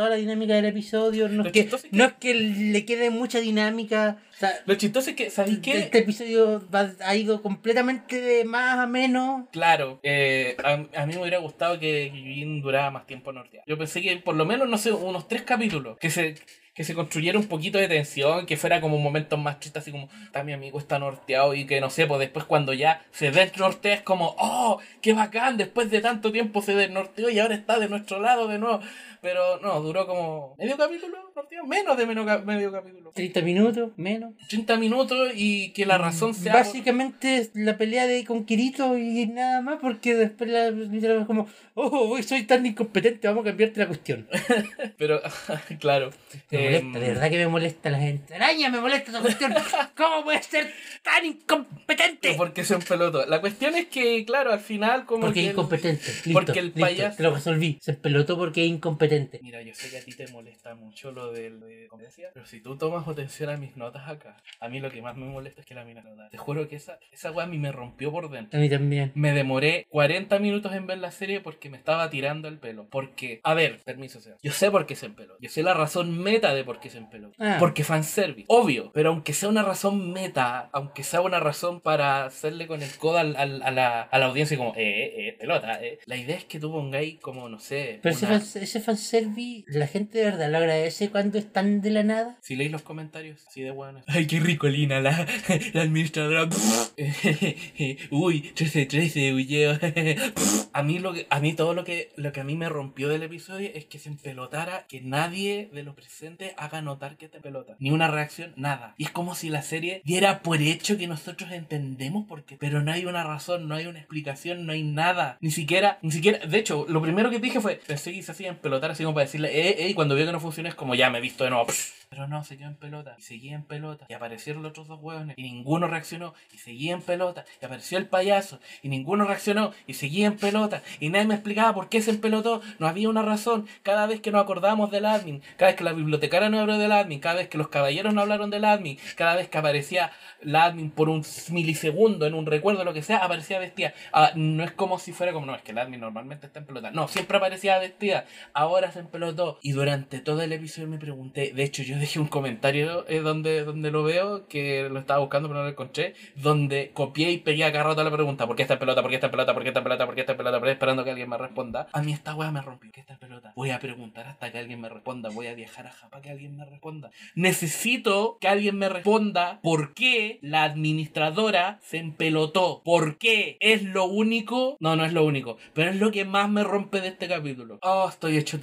toda 0.00 0.10
la 0.10 0.16
dinámica 0.16 0.54
del 0.54 0.64
episodio. 0.64 1.28
No 1.28 1.44
es, 1.44 1.52
que, 1.52 1.60
es 1.60 1.66
que- 1.82 1.88
no 1.92 2.04
es 2.06 2.12
que 2.14 2.34
le 2.34 2.84
quede 2.84 3.10
mucha 3.10 3.38
dinámica. 3.40 4.16
O 4.34 4.38
sea, 4.40 4.52
Lo 4.64 4.74
chistoso 4.74 5.10
es 5.10 5.16
que, 5.16 5.28
¿sabéis 5.30 5.58
qué? 5.58 5.78
este 5.78 5.98
episodio 5.98 6.62
va- 6.74 6.92
ha 7.04 7.14
ido 7.14 7.42
completamente 7.42 8.20
de 8.20 8.44
más 8.44 8.78
a 8.78 8.86
menos. 8.86 9.44
Claro, 9.52 10.00
eh, 10.02 10.56
a, 10.64 10.72
a 11.02 11.06
mí 11.06 11.12
me 11.14 11.20
hubiera 11.20 11.38
gustado 11.38 11.78
que 11.78 12.06
Yujin 12.08 12.62
durara 12.62 12.90
más 12.90 13.06
tiempo 13.06 13.32
norteado. 13.32 13.64
Yo 13.68 13.76
pensé 13.76 14.00
que 14.00 14.16
por 14.16 14.34
lo 14.36 14.46
menos, 14.46 14.68
no 14.68 14.78
sé, 14.78 14.90
unos 14.92 15.28
tres 15.28 15.42
capítulos. 15.42 15.98
Que 15.98 16.08
se 16.10 16.34
que 16.72 16.84
se 16.84 16.94
construyera 16.94 17.36
un 17.38 17.46
poquito 17.46 17.78
de 17.78 17.88
tensión, 17.88 18.46
que 18.46 18.56
fuera 18.56 18.80
como 18.80 18.96
un 18.96 19.02
momento 19.02 19.36
más 19.36 19.58
triste, 19.60 19.80
así 19.80 19.90
como, 19.90 20.08
está 20.24 20.44
mi 20.44 20.52
amigo 20.54 20.78
está 20.78 20.98
norteado 20.98 21.52
y 21.52 21.66
que 21.66 21.78
no 21.80 21.90
sé, 21.90 22.06
pues 22.06 22.20
después 22.20 22.46
cuando 22.46 22.72
ya 22.72 23.02
se 23.10 23.30
desnortea 23.32 23.92
es 23.96 24.00
como, 24.02 24.34
oh, 24.38 24.80
qué 25.02 25.12
bacán, 25.12 25.58
después 25.58 25.90
de 25.90 26.00
tanto 26.00 26.32
tiempo 26.32 26.62
se 26.62 26.74
desnorteó 26.74 27.28
y 27.28 27.38
ahora 27.40 27.56
está 27.56 27.78
de 27.78 27.88
nuestro 27.88 28.20
lado 28.20 28.46
de 28.48 28.58
nuevo. 28.58 28.80
Pero 29.22 29.58
no, 29.60 29.80
duró 29.82 30.06
como 30.06 30.54
medio 30.58 30.76
capítulo, 30.78 31.16
norteado, 31.36 31.66
menos 31.66 31.96
de 31.98 32.06
menos, 32.06 32.24
ca- 32.26 32.38
medio 32.38 32.72
capítulo. 32.72 33.10
30 33.14 33.42
minutos, 33.42 33.92
menos. 33.96 34.32
30 34.48 34.76
minutos 34.78 35.32
y 35.34 35.72
que 35.72 35.84
la 35.84 35.98
razón 35.98 36.32
sea... 36.34 36.54
Básicamente 36.54 37.36
es 37.36 37.50
la 37.54 37.76
pelea 37.76 38.06
de 38.06 38.24
con 38.24 38.44
Kirito 38.46 38.96
y 38.96 39.26
nada 39.26 39.60
más, 39.60 39.78
porque 39.80 40.14
después 40.14 40.48
la 40.48 40.70
la- 40.70 41.26
como, 41.26 41.46
oh, 41.74 42.08
hoy 42.10 42.22
soy 42.22 42.44
tan 42.44 42.64
incompetente, 42.64 43.28
vamos 43.28 43.42
a 43.42 43.48
cambiarte 43.48 43.80
la 43.80 43.88
cuestión. 43.88 44.26
Pero, 44.96 45.20
claro. 45.80 46.10
Me 46.50 46.76
Em, 46.78 46.86
molesta, 46.86 46.98
de 47.00 47.08
verdad 47.14 47.30
que 47.30 47.36
me 47.36 47.48
molesta 47.48 47.90
la 47.90 47.98
gente. 47.98 48.34
Araña, 48.34 48.70
me 48.70 48.80
molesta 48.80 49.10
esa 49.10 49.20
cuestión. 49.20 49.52
¿Cómo 49.96 50.24
puedes 50.24 50.46
ser 50.46 50.72
tan 51.02 51.26
incompetente? 51.26 52.34
Porque 52.38 52.64
se 52.64 52.74
empelotó. 52.74 53.26
La 53.26 53.40
cuestión 53.42 53.74
es 53.74 53.86
que, 53.88 54.24
claro, 54.24 54.52
al 54.52 54.60
final 54.60 55.04
como 55.04 55.22
Porque 55.26 55.34
que 55.34 55.40
es 55.40 55.46
el- 55.46 55.52
incompetente. 55.52 56.04
Listo, 56.24 56.32
porque 56.32 56.58
el 56.58 56.66
listo, 56.66 56.80
payaso- 56.80 57.16
Te 57.16 57.22
lo 57.22 57.34
resolví. 57.34 57.78
Se 57.82 57.92
pelotó 57.92 58.38
porque 58.38 58.64
es 58.64 58.70
incompetente. 58.70 59.09
Mira, 59.42 59.62
yo 59.62 59.74
sé 59.74 59.90
que 59.90 59.98
a 59.98 60.04
ti 60.04 60.12
te 60.14 60.26
molesta 60.28 60.74
mucho 60.74 61.12
lo 61.12 61.32
del 61.32 61.60
de 61.60 61.86
competencia, 61.88 62.30
pero 62.34 62.46
si 62.46 62.60
tú 62.60 62.76
tomas 62.76 63.06
atención 63.08 63.50
a 63.50 63.56
mis 63.56 63.76
notas 63.76 64.08
acá, 64.08 64.36
a 64.60 64.68
mí 64.68 64.80
lo 64.80 64.90
que 64.90 65.02
más 65.02 65.16
me 65.16 65.26
molesta 65.26 65.60
es 65.60 65.66
que 65.66 65.74
la 65.74 65.84
mina 65.84 66.02
no 66.02 66.14
da. 66.16 66.28
Te 66.30 66.38
juro 66.38 66.68
que 66.68 66.76
esa, 66.76 66.98
esa 67.12 67.30
weá 67.32 67.44
a 67.46 67.48
mí 67.48 67.58
me 67.58 67.72
rompió 67.72 68.10
por 68.12 68.30
dentro. 68.30 68.58
A 68.58 68.62
mí 68.62 68.68
también. 68.68 69.12
Me 69.14 69.32
demoré 69.32 69.86
40 69.90 70.38
minutos 70.38 70.72
en 70.74 70.86
ver 70.86 70.98
la 70.98 71.10
serie 71.10 71.40
porque 71.40 71.70
me 71.70 71.76
estaba 71.76 72.08
tirando 72.10 72.48
el 72.48 72.58
pelo. 72.58 72.86
Porque, 72.90 73.40
a 73.42 73.54
ver, 73.54 73.80
permiso 73.84 74.20
sea. 74.20 74.36
Yo 74.42 74.52
sé 74.52 74.70
por 74.70 74.86
qué 74.86 74.96
se 74.96 75.06
empeló. 75.06 75.36
Yo 75.40 75.48
sé 75.48 75.62
la 75.62 75.74
razón 75.74 76.18
meta 76.18 76.54
de 76.54 76.64
por 76.64 76.80
qué 76.80 76.90
se 76.90 76.98
empeló. 76.98 77.32
Ah. 77.38 77.56
Porque 77.58 77.84
fanservice. 77.84 78.46
Obvio. 78.48 78.90
Pero 78.92 79.10
aunque 79.10 79.32
sea 79.32 79.48
una 79.48 79.62
razón 79.62 80.12
meta, 80.12 80.68
aunque 80.72 81.02
sea 81.02 81.20
una 81.20 81.40
razón 81.40 81.80
para 81.80 82.24
hacerle 82.24 82.66
con 82.66 82.82
el 82.82 82.90
codo 82.96 83.18
al- 83.18 83.36
al- 83.36 83.62
a, 83.62 83.70
la, 83.70 84.02
a 84.02 84.18
la 84.18 84.26
audiencia 84.26 84.56
como, 84.56 84.74
eh, 84.76 85.28
eh, 85.28 85.36
pelota, 85.38 85.82
eh. 85.82 85.98
La 86.06 86.16
idea 86.16 86.36
es 86.36 86.44
que 86.44 86.58
tú 86.60 86.70
pongáis 86.70 87.18
como, 87.20 87.48
no 87.48 87.58
sé. 87.58 87.98
Pero 88.02 88.14
ese, 88.14 88.26
una- 88.26 88.36
ese 88.36 88.80
fanservice, 89.00 89.64
la 89.68 89.86
gente 89.86 90.18
de 90.18 90.24
verdad 90.24 90.50
lo 90.50 90.58
agradece 90.58 91.10
cuando 91.10 91.38
están 91.38 91.80
de 91.80 91.90
la 91.90 92.02
nada. 92.02 92.36
Si 92.42 92.54
leéis 92.54 92.72
los 92.72 92.82
comentarios, 92.82 93.46
así 93.46 93.62
de 93.62 93.70
buenos. 93.70 94.04
Ay, 94.06 94.26
qué 94.26 94.40
ricolina 94.40 95.00
la, 95.00 95.10
la 95.72 95.82
administradora. 95.82 96.44
Uy, 98.10 98.52
13-13, 98.54 99.34
huyeo. 99.34 99.78
A 100.72 100.82
mí 100.82 100.98
lo 100.98 101.12
que, 101.12 101.26
a 101.30 101.40
mí 101.40 101.54
todo 101.54 101.74
lo 101.74 101.82
que, 101.82 102.12
lo 102.16 102.32
que 102.32 102.40
a 102.40 102.44
mí 102.44 102.54
me 102.54 102.68
rompió 102.68 103.08
del 103.08 103.24
episodio 103.24 103.70
es 103.74 103.86
que 103.86 103.98
se 103.98 104.08
empelotara, 104.08 104.86
que 104.86 105.00
nadie 105.00 105.68
de 105.72 105.82
los 105.82 105.96
presentes 105.96 106.52
haga 106.56 106.80
notar 106.80 107.16
que 107.16 107.28
te 107.28 107.40
pelota. 107.40 107.74
Ni 107.80 107.90
una 107.90 108.08
reacción, 108.08 108.52
nada. 108.56 108.94
Y 108.96 109.04
es 109.04 109.10
como 109.10 109.34
si 109.34 109.48
la 109.48 109.62
serie 109.62 110.00
diera 110.04 110.42
por 110.42 110.62
hecho 110.62 110.96
que 110.96 111.08
nosotros 111.08 111.50
entendemos 111.50 112.26
por 112.28 112.44
qué. 112.44 112.56
Pero 112.56 112.82
no 112.82 112.92
hay 112.92 113.04
una 113.04 113.24
razón, 113.24 113.66
no 113.66 113.74
hay 113.74 113.86
una 113.86 113.98
explicación, 113.98 114.64
no 114.64 114.72
hay 114.72 114.84
nada. 114.84 115.38
Ni 115.40 115.50
siquiera, 115.50 115.98
ni 116.02 116.12
siquiera. 116.12 116.46
De 116.46 116.58
hecho, 116.58 116.86
lo 116.88 117.02
primero 117.02 117.30
que 117.30 117.40
dije 117.40 117.60
fue, 117.60 117.80
pensé 117.84 118.12
que 118.12 118.22
se 118.22 118.30
hacía 118.30 118.50
en 118.50 118.56
así 118.92 119.04
como 119.04 119.14
para 119.14 119.26
decirle, 119.26 119.48
eh, 119.48 119.76
eh, 119.84 119.88
y 119.88 119.94
cuando 119.94 120.14
vio 120.14 120.26
que 120.26 120.32
no 120.32 120.40
funciona 120.40 120.68
es 120.68 120.74
como 120.74 120.94
ya 120.94 121.10
me 121.10 121.18
he 121.18 121.20
visto 121.20 121.44
de 121.44 121.50
nuevo. 121.50 121.66
Pero 122.10 122.26
no, 122.26 122.42
se 122.42 122.58
quedó 122.58 122.66
en 122.66 122.74
pelota. 122.74 123.14
Y 123.20 123.22
seguía 123.22 123.54
en 123.54 123.62
pelota. 123.62 124.06
Y 124.08 124.14
aparecieron 124.14 124.64
los 124.64 124.70
otros 124.70 124.88
dos 124.88 124.98
hueones. 125.00 125.38
Y 125.38 125.44
ninguno 125.44 125.86
reaccionó. 125.86 126.34
Y 126.52 126.58
seguía 126.58 126.92
en 126.92 127.02
pelota. 127.02 127.44
Y 127.62 127.64
apareció 127.64 127.98
el 127.98 128.08
payaso. 128.08 128.58
Y 128.82 128.88
ninguno 128.88 129.26
reaccionó. 129.26 129.70
Y 129.86 129.94
seguía 129.94 130.26
en 130.26 130.36
pelota. 130.36 130.82
Y 130.98 131.10
nadie 131.10 131.28
me 131.28 131.34
explicaba 131.34 131.72
por 131.72 131.88
qué 131.88 132.02
se 132.02 132.10
empelotó. 132.10 132.62
No 132.80 132.88
había 132.88 133.08
una 133.08 133.22
razón. 133.22 133.68
Cada 133.84 134.08
vez 134.08 134.20
que 134.20 134.32
nos 134.32 134.42
acordábamos 134.42 134.90
del 134.90 135.06
admin. 135.06 135.40
Cada 135.56 135.70
vez 135.70 135.76
que 135.76 135.84
la 135.84 135.92
bibliotecaria 135.92 136.48
no 136.48 136.58
habló 136.58 136.78
del 136.78 136.90
admin. 136.90 137.20
Cada 137.20 137.36
vez 137.36 137.48
que 137.48 137.58
los 137.58 137.68
caballeros 137.68 138.12
no 138.12 138.22
hablaron 138.22 138.50
del 138.50 138.64
admin. 138.64 138.98
Cada 139.14 139.36
vez 139.36 139.48
que 139.48 139.58
aparecía 139.58 140.10
la 140.42 140.64
admin 140.64 140.90
por 140.90 141.08
un 141.08 141.24
milisegundo 141.50 142.26
en 142.26 142.34
un 142.34 142.46
recuerdo, 142.46 142.82
lo 142.82 142.92
que 142.92 143.02
sea, 143.02 143.18
aparecía 143.18 143.60
vestida. 143.60 143.94
Ah, 144.12 144.32
no 144.34 144.64
es 144.64 144.72
como 144.72 144.98
si 144.98 145.12
fuera 145.12 145.32
como, 145.32 145.46
no, 145.46 145.54
es 145.54 145.62
que 145.62 145.70
el 145.70 145.78
admin 145.78 146.00
normalmente 146.00 146.48
está 146.48 146.58
en 146.58 146.66
pelota. 146.66 146.90
No, 146.90 147.06
siempre 147.06 147.36
aparecía 147.36 147.78
vestida. 147.78 148.24
Ahora 148.52 148.79
se 148.92 149.00
empelotó. 149.00 149.58
Y 149.62 149.72
durante 149.72 150.20
todo 150.20 150.42
el 150.42 150.52
episodio 150.52 150.88
me 150.88 150.98
pregunté, 150.98 151.52
de 151.52 151.62
hecho 151.62 151.82
yo 151.82 151.98
dejé 151.98 152.18
un 152.20 152.28
comentario 152.28 153.06
eh, 153.08 153.20
donde, 153.20 153.64
donde 153.64 153.90
lo 153.90 154.02
veo, 154.02 154.46
que 154.48 154.88
lo 154.90 154.98
estaba 154.98 155.20
buscando 155.20 155.48
pero 155.48 155.60
no 155.60 155.64
lo 155.64 155.70
encontré, 155.70 156.14
donde 156.36 156.90
copié 156.94 157.30
y 157.30 157.38
pegué 157.38 157.64
a 157.64 157.72
cada 157.72 157.84
rato 157.84 158.04
la 158.04 158.10
pregunta, 158.10 158.46
¿por 158.46 158.56
qué 158.56 158.62
está 158.62 158.74
en 158.74 158.80
pelota? 158.80 159.02
¿Por 159.02 159.10
qué 159.10 159.16
está 159.16 159.26
en 159.26 159.32
pelota? 159.32 159.54
¿Por 159.54 159.62
qué 159.62 159.68
está 159.68 159.80
en 159.80 159.84
pelota? 159.84 160.06
¿Por 160.06 160.14
qué 160.14 160.20
está 160.20 160.32
en 160.32 160.38
pelota? 160.38 160.60
Pero 160.60 160.72
esperando 160.72 161.04
que 161.04 161.10
alguien 161.10 161.28
me 161.28 161.38
responda. 161.38 161.88
A 161.92 162.02
mí 162.02 162.12
esta 162.12 162.34
weá 162.34 162.50
me 162.50 162.62
rompió. 162.62 162.90
¿Qué 162.92 163.00
está 163.00 163.14
en 163.14 163.18
pelota? 163.20 163.52
Voy 163.56 163.70
a 163.70 163.80
preguntar 163.80 164.26
hasta 164.26 164.50
que 164.50 164.58
alguien 164.58 164.80
me 164.80 164.88
responda. 164.88 165.30
Voy 165.30 165.46
a 165.46 165.54
viajar 165.54 165.86
a 165.86 165.90
Japón 165.90 166.22
que 166.22 166.30
alguien 166.30 166.56
me 166.56 166.64
responda. 166.64 167.10
Necesito 167.34 168.38
que 168.40 168.48
alguien 168.48 168.78
me 168.78 168.88
responda 168.88 169.60
por 169.62 169.94
qué 169.94 170.38
la 170.42 170.64
administradora 170.64 171.78
se 171.82 171.98
empelotó. 171.98 172.82
¿Por 172.84 173.18
qué? 173.18 173.56
¿Es 173.60 173.82
lo 173.82 174.04
único? 174.04 174.76
No, 174.80 174.96
no 174.96 175.04
es 175.04 175.12
lo 175.12 175.24
único. 175.24 175.56
Pero 175.74 175.90
es 175.90 175.96
lo 175.96 176.10
que 176.10 176.24
más 176.24 176.48
me 176.48 176.64
rompe 176.64 177.00
de 177.00 177.08
este 177.08 177.28
capítulo. 177.28 177.78
Oh, 177.82 178.08
estoy 178.08 178.36
hecho 178.36 178.60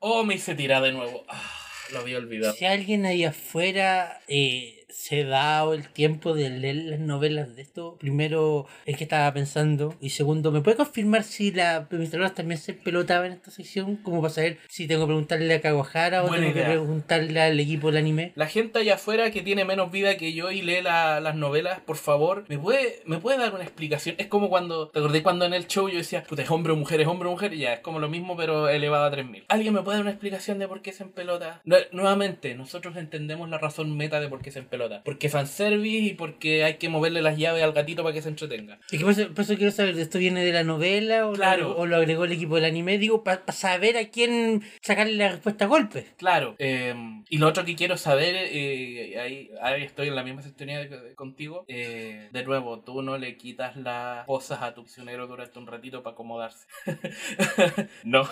Oh, 0.00 0.24
me 0.24 0.34
hice 0.34 0.54
tira 0.54 0.80
de 0.80 0.92
nuevo. 0.92 1.24
Ah, 1.28 1.42
lo 1.92 2.00
había 2.00 2.18
olvidado. 2.18 2.54
Si 2.54 2.64
alguien 2.64 3.06
ahí 3.06 3.24
afuera 3.24 4.20
eh, 4.28 4.77
se 4.88 5.24
da 5.24 5.62
el 5.72 5.88
tiempo 5.88 6.34
de 6.34 6.50
leer 6.50 6.76
las 6.76 7.00
novelas 7.00 7.54
de 7.56 7.62
esto, 7.62 7.96
primero 7.98 8.66
es 8.86 8.96
que 8.96 9.04
estaba 9.04 9.32
pensando, 9.32 9.94
y 10.00 10.10
segundo, 10.10 10.50
¿me 10.50 10.60
puede 10.60 10.76
confirmar 10.76 11.24
si 11.24 11.52
la 11.52 11.76
administradora 11.76 12.34
también 12.34 12.58
se 12.60 12.72
pelotaba 12.74 13.26
en 13.26 13.32
esta 13.32 13.50
sección? 13.50 13.96
Como 13.96 14.20
para 14.22 14.32
saber 14.32 14.58
si 14.68 14.86
tengo 14.86 15.02
que 15.02 15.08
preguntarle 15.08 15.54
a 15.54 15.60
Kawahara 15.60 16.22
o 16.24 16.28
Buena 16.28 16.42
tengo 16.44 16.54
que 16.54 16.64
preguntarle 16.64 17.40
al 17.40 17.60
equipo 17.60 17.88
del 17.88 17.98
anime. 17.98 18.32
La 18.34 18.46
gente 18.46 18.78
allá 18.78 18.94
afuera 18.94 19.30
que 19.30 19.42
tiene 19.42 19.64
menos 19.64 19.90
vida 19.92 20.16
que 20.16 20.32
yo 20.32 20.50
y 20.50 20.62
lee 20.62 20.80
la- 20.82 21.20
las 21.20 21.34
novelas, 21.34 21.80
por 21.80 21.96
favor, 21.96 22.44
¿me 22.48 22.58
puede, 22.58 23.02
¿me 23.04 23.18
puede 23.18 23.38
dar 23.38 23.54
una 23.54 23.64
explicación? 23.64 24.14
Es 24.18 24.26
como 24.28 24.48
cuando, 24.48 24.88
¿te 24.88 24.98
acordé 25.00 25.22
cuando 25.22 25.44
en 25.44 25.52
el 25.54 25.66
show 25.66 25.88
yo 25.88 25.98
decía, 25.98 26.22
puta, 26.24 26.42
es 26.42 26.50
hombre 26.50 26.72
o 26.72 26.76
mujer, 26.76 27.00
es 27.00 27.06
hombre 27.06 27.28
o 27.28 27.32
mujer? 27.32 27.52
Y 27.52 27.58
ya, 27.58 27.74
es 27.74 27.80
como 27.80 27.98
lo 27.98 28.08
mismo, 28.08 28.36
pero 28.36 28.68
elevado 28.68 29.04
a 29.04 29.10
3000. 29.10 29.44
¿Alguien 29.48 29.74
me 29.74 29.82
puede 29.82 29.98
dar 29.98 30.02
una 30.04 30.12
explicación 30.12 30.58
de 30.58 30.66
por 30.68 30.80
qué 30.82 30.92
se 30.92 31.02
empelota? 31.02 31.60
Nuevamente, 31.92 32.54
nosotros 32.54 32.96
entendemos 32.96 33.48
la 33.50 33.58
razón 33.58 33.96
meta 33.96 34.20
de 34.20 34.28
por 34.28 34.40
qué 34.40 34.50
se 34.50 34.60
empelota. 34.60 34.77
Porque 35.04 35.28
fanservice 35.28 36.06
y 36.06 36.14
porque 36.14 36.64
hay 36.64 36.74
que 36.74 36.88
moverle 36.88 37.22
las 37.22 37.36
llaves 37.36 37.62
al 37.62 37.72
gatito 37.72 38.02
para 38.02 38.14
que 38.14 38.22
se 38.22 38.28
entretenga. 38.28 38.78
Es 38.90 38.98
que 38.98 39.04
por 39.04 39.12
eso, 39.12 39.28
por 39.34 39.40
eso 39.44 39.56
quiero 39.56 39.72
saber, 39.72 39.98
¿esto 39.98 40.18
viene 40.18 40.44
de 40.44 40.52
la 40.52 40.62
novela 40.64 41.26
o, 41.26 41.32
Claro. 41.32 41.70
lo, 41.70 41.76
o 41.78 41.86
lo 41.86 41.96
agregó 41.96 42.24
el 42.24 42.32
equipo 42.32 42.54
del 42.56 42.64
anime? 42.66 42.98
Digo, 42.98 43.24
para 43.24 43.42
saber 43.52 43.96
a 43.96 44.08
quién 44.08 44.62
sacarle 44.82 45.14
la 45.14 45.30
respuesta 45.30 45.64
a 45.64 45.68
golpe. 45.68 46.06
Claro, 46.16 46.54
eh, 46.58 46.94
y 47.28 47.38
lo 47.38 47.46
otro 47.48 47.64
que 47.64 47.74
quiero 47.76 47.96
saber, 47.96 48.34
eh, 48.36 49.18
ahí, 49.20 49.50
ahí 49.60 49.82
estoy 49.82 50.08
en 50.08 50.16
la 50.16 50.22
misma 50.22 50.42
sintonía 50.42 50.88
contigo, 51.14 51.64
eh, 51.68 52.28
de 52.32 52.44
nuevo, 52.44 52.80
tú 52.80 53.02
no 53.02 53.18
le 53.18 53.36
quitas 53.36 53.76
las 53.76 54.24
cosas 54.26 54.62
a 54.62 54.74
tu 54.74 54.82
prisionero 54.84 55.26
durante 55.26 55.58
un 55.58 55.66
ratito 55.66 56.02
para 56.02 56.14
acomodarse. 56.14 56.66
no. 58.04 58.28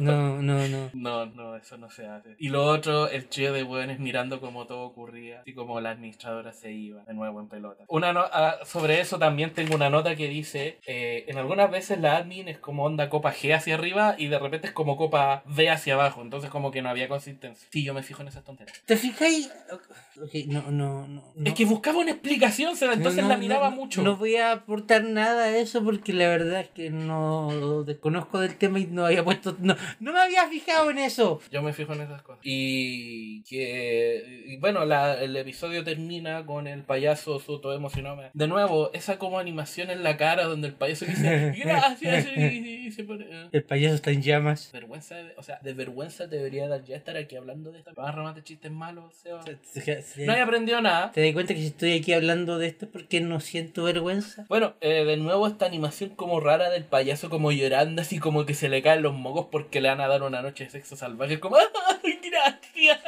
No, 0.00 0.42
no, 0.42 0.68
no. 0.68 0.90
No, 0.92 1.26
no, 1.26 1.56
eso 1.56 1.76
no 1.76 1.90
se 1.90 2.06
hace. 2.06 2.34
Y 2.38 2.48
lo 2.48 2.64
otro, 2.64 3.08
el 3.08 3.26
trío 3.26 3.52
de 3.52 3.62
buenos 3.62 3.98
mirando 3.98 4.40
cómo 4.40 4.66
todo 4.66 4.82
ocurría, 4.82 5.40
así 5.40 5.52
como 5.54 5.80
la 5.80 5.89
administradora 5.90 6.52
se 6.52 6.72
iba 6.72 7.04
de 7.04 7.14
nuevo 7.14 7.40
en 7.40 7.48
pelota. 7.48 7.84
Una 7.88 8.12
no- 8.12 8.24
ah, 8.32 8.56
sobre 8.64 9.00
eso 9.00 9.18
también 9.18 9.52
tengo 9.52 9.74
una 9.74 9.90
nota 9.90 10.16
que 10.16 10.28
dice, 10.28 10.78
eh, 10.86 11.24
en 11.28 11.38
algunas 11.38 11.70
veces 11.70 12.00
la 12.00 12.16
admin 12.16 12.48
es 12.48 12.58
como 12.58 12.84
onda 12.84 13.08
copa 13.08 13.32
G 13.32 13.54
hacia 13.54 13.74
arriba 13.74 14.14
y 14.18 14.28
de 14.28 14.38
repente 14.38 14.68
es 14.68 14.72
como 14.72 14.96
copa 14.96 15.42
D 15.46 15.70
hacia 15.70 15.94
abajo, 15.94 16.22
entonces 16.22 16.50
como 16.50 16.70
que 16.70 16.82
no 16.82 16.88
había 16.88 17.08
consistencia. 17.08 17.68
Sí, 17.70 17.84
yo 17.84 17.94
me 17.94 18.02
fijo 18.02 18.22
en 18.22 18.28
esas 18.28 18.44
tonterías. 18.44 18.80
¿Te 18.86 18.96
fijáis? 18.96 19.50
Ok, 20.22 20.30
no, 20.46 20.62
no, 20.70 21.06
no. 21.06 21.32
no. 21.34 21.46
Es 21.46 21.54
que 21.54 21.64
buscaba 21.64 21.98
una 21.98 22.10
explicación, 22.12 22.76
Seba, 22.76 22.94
entonces 22.94 23.22
No, 23.22 23.28
la 23.28 23.36
miraba 23.36 23.70
mucho. 23.70 24.02
No 24.02 24.16
voy 24.16 24.36
a 24.36 24.52
aportar 24.52 25.04
nada 25.04 25.44
a 25.44 25.56
eso 25.56 25.82
porque 25.84 26.12
la 26.12 26.28
verdad 26.28 26.60
es 26.60 26.68
que 26.68 26.90
no 26.90 27.84
desconozco 27.84 28.38
del 28.40 28.56
tema 28.56 28.78
y 28.80 28.86
no 28.86 29.06
había 29.06 29.24
puesto. 29.24 29.56
No, 29.60 29.76
no 30.00 30.12
me 30.12 30.20
había 30.20 30.46
fijado 30.48 30.90
en 30.90 30.98
eso. 30.98 31.40
Yo 31.50 31.62
me 31.62 31.72
fijo 31.72 31.92
en 31.94 32.02
esas 32.02 32.22
cosas. 32.22 32.40
Y 32.44 33.42
que, 33.44 34.44
y 34.46 34.56
bueno, 34.58 34.84
la- 34.84 35.20
el 35.22 35.36
episodio 35.36 35.79
termina 35.84 36.44
con 36.46 36.66
el 36.66 36.82
payaso 36.82 37.38
su 37.40 37.60
todo 37.60 37.74
emocionado. 37.74 38.22
De 38.32 38.46
nuevo, 38.46 38.90
esa 38.92 39.18
como 39.18 39.38
animación 39.38 39.90
en 39.90 40.02
la 40.02 40.16
cara 40.16 40.44
donde 40.44 40.68
el 40.68 40.74
payaso 40.74 41.04
dice 41.06 41.52
gracias 41.64 42.26
y, 42.36 42.40
y- 42.40 42.86
y 42.88 42.92
se 42.92 43.04
pone... 43.04 43.26
eh. 43.30 43.48
El 43.52 43.62
payaso 43.64 43.94
está 43.94 44.10
en 44.10 44.22
llamas. 44.22 44.70
Vergüenza, 44.72 45.16
o 45.36 45.42
sea, 45.42 45.58
de 45.62 45.72
vergüenza 45.74 46.26
debería 46.26 46.66
dar 46.68 46.84
ya 46.84 46.96
estar 46.96 47.16
aquí 47.16 47.36
hablando 47.36 47.70
de 47.72 47.78
esto. 47.80 47.94
Para 47.94 48.12
remate 48.12 48.42
chistes 48.42 48.70
malos, 48.70 49.14
Seba. 49.14 49.42
¿Se- 49.42 49.58
se- 49.80 50.02
se- 50.02 50.26
No 50.26 50.34
he 50.34 50.40
aprendido 50.40 50.80
nada. 50.80 51.12
¿Te 51.12 51.22
das 51.24 51.32
cuenta 51.32 51.54
que 51.54 51.60
si 51.60 51.66
estoy 51.68 51.92
aquí 51.98 52.12
hablando 52.12 52.58
de 52.58 52.66
esto 52.66 52.86
es 52.86 52.90
porque 52.90 53.20
no 53.20 53.40
siento 53.40 53.84
vergüenza? 53.84 54.44
Bueno, 54.48 54.74
eh, 54.80 55.04
de 55.04 55.16
nuevo 55.16 55.46
esta 55.46 55.66
animación 55.66 56.10
como 56.10 56.40
rara 56.40 56.70
del 56.70 56.84
payaso 56.84 57.30
como 57.30 57.52
llorando 57.52 58.02
así 58.02 58.18
como 58.18 58.46
que 58.46 58.54
se 58.54 58.68
le 58.68 58.82
caen 58.82 59.02
los 59.02 59.14
mocos 59.14 59.46
porque 59.50 59.80
le 59.80 59.88
van 59.88 60.00
a 60.00 60.08
dar 60.08 60.22
una 60.22 60.42
noche 60.42 60.64
de 60.64 60.70
sexo 60.70 60.96
salvaje. 60.96 61.38
Como, 61.40 61.56
¡ay, 62.04 62.18
gracias! 62.30 63.00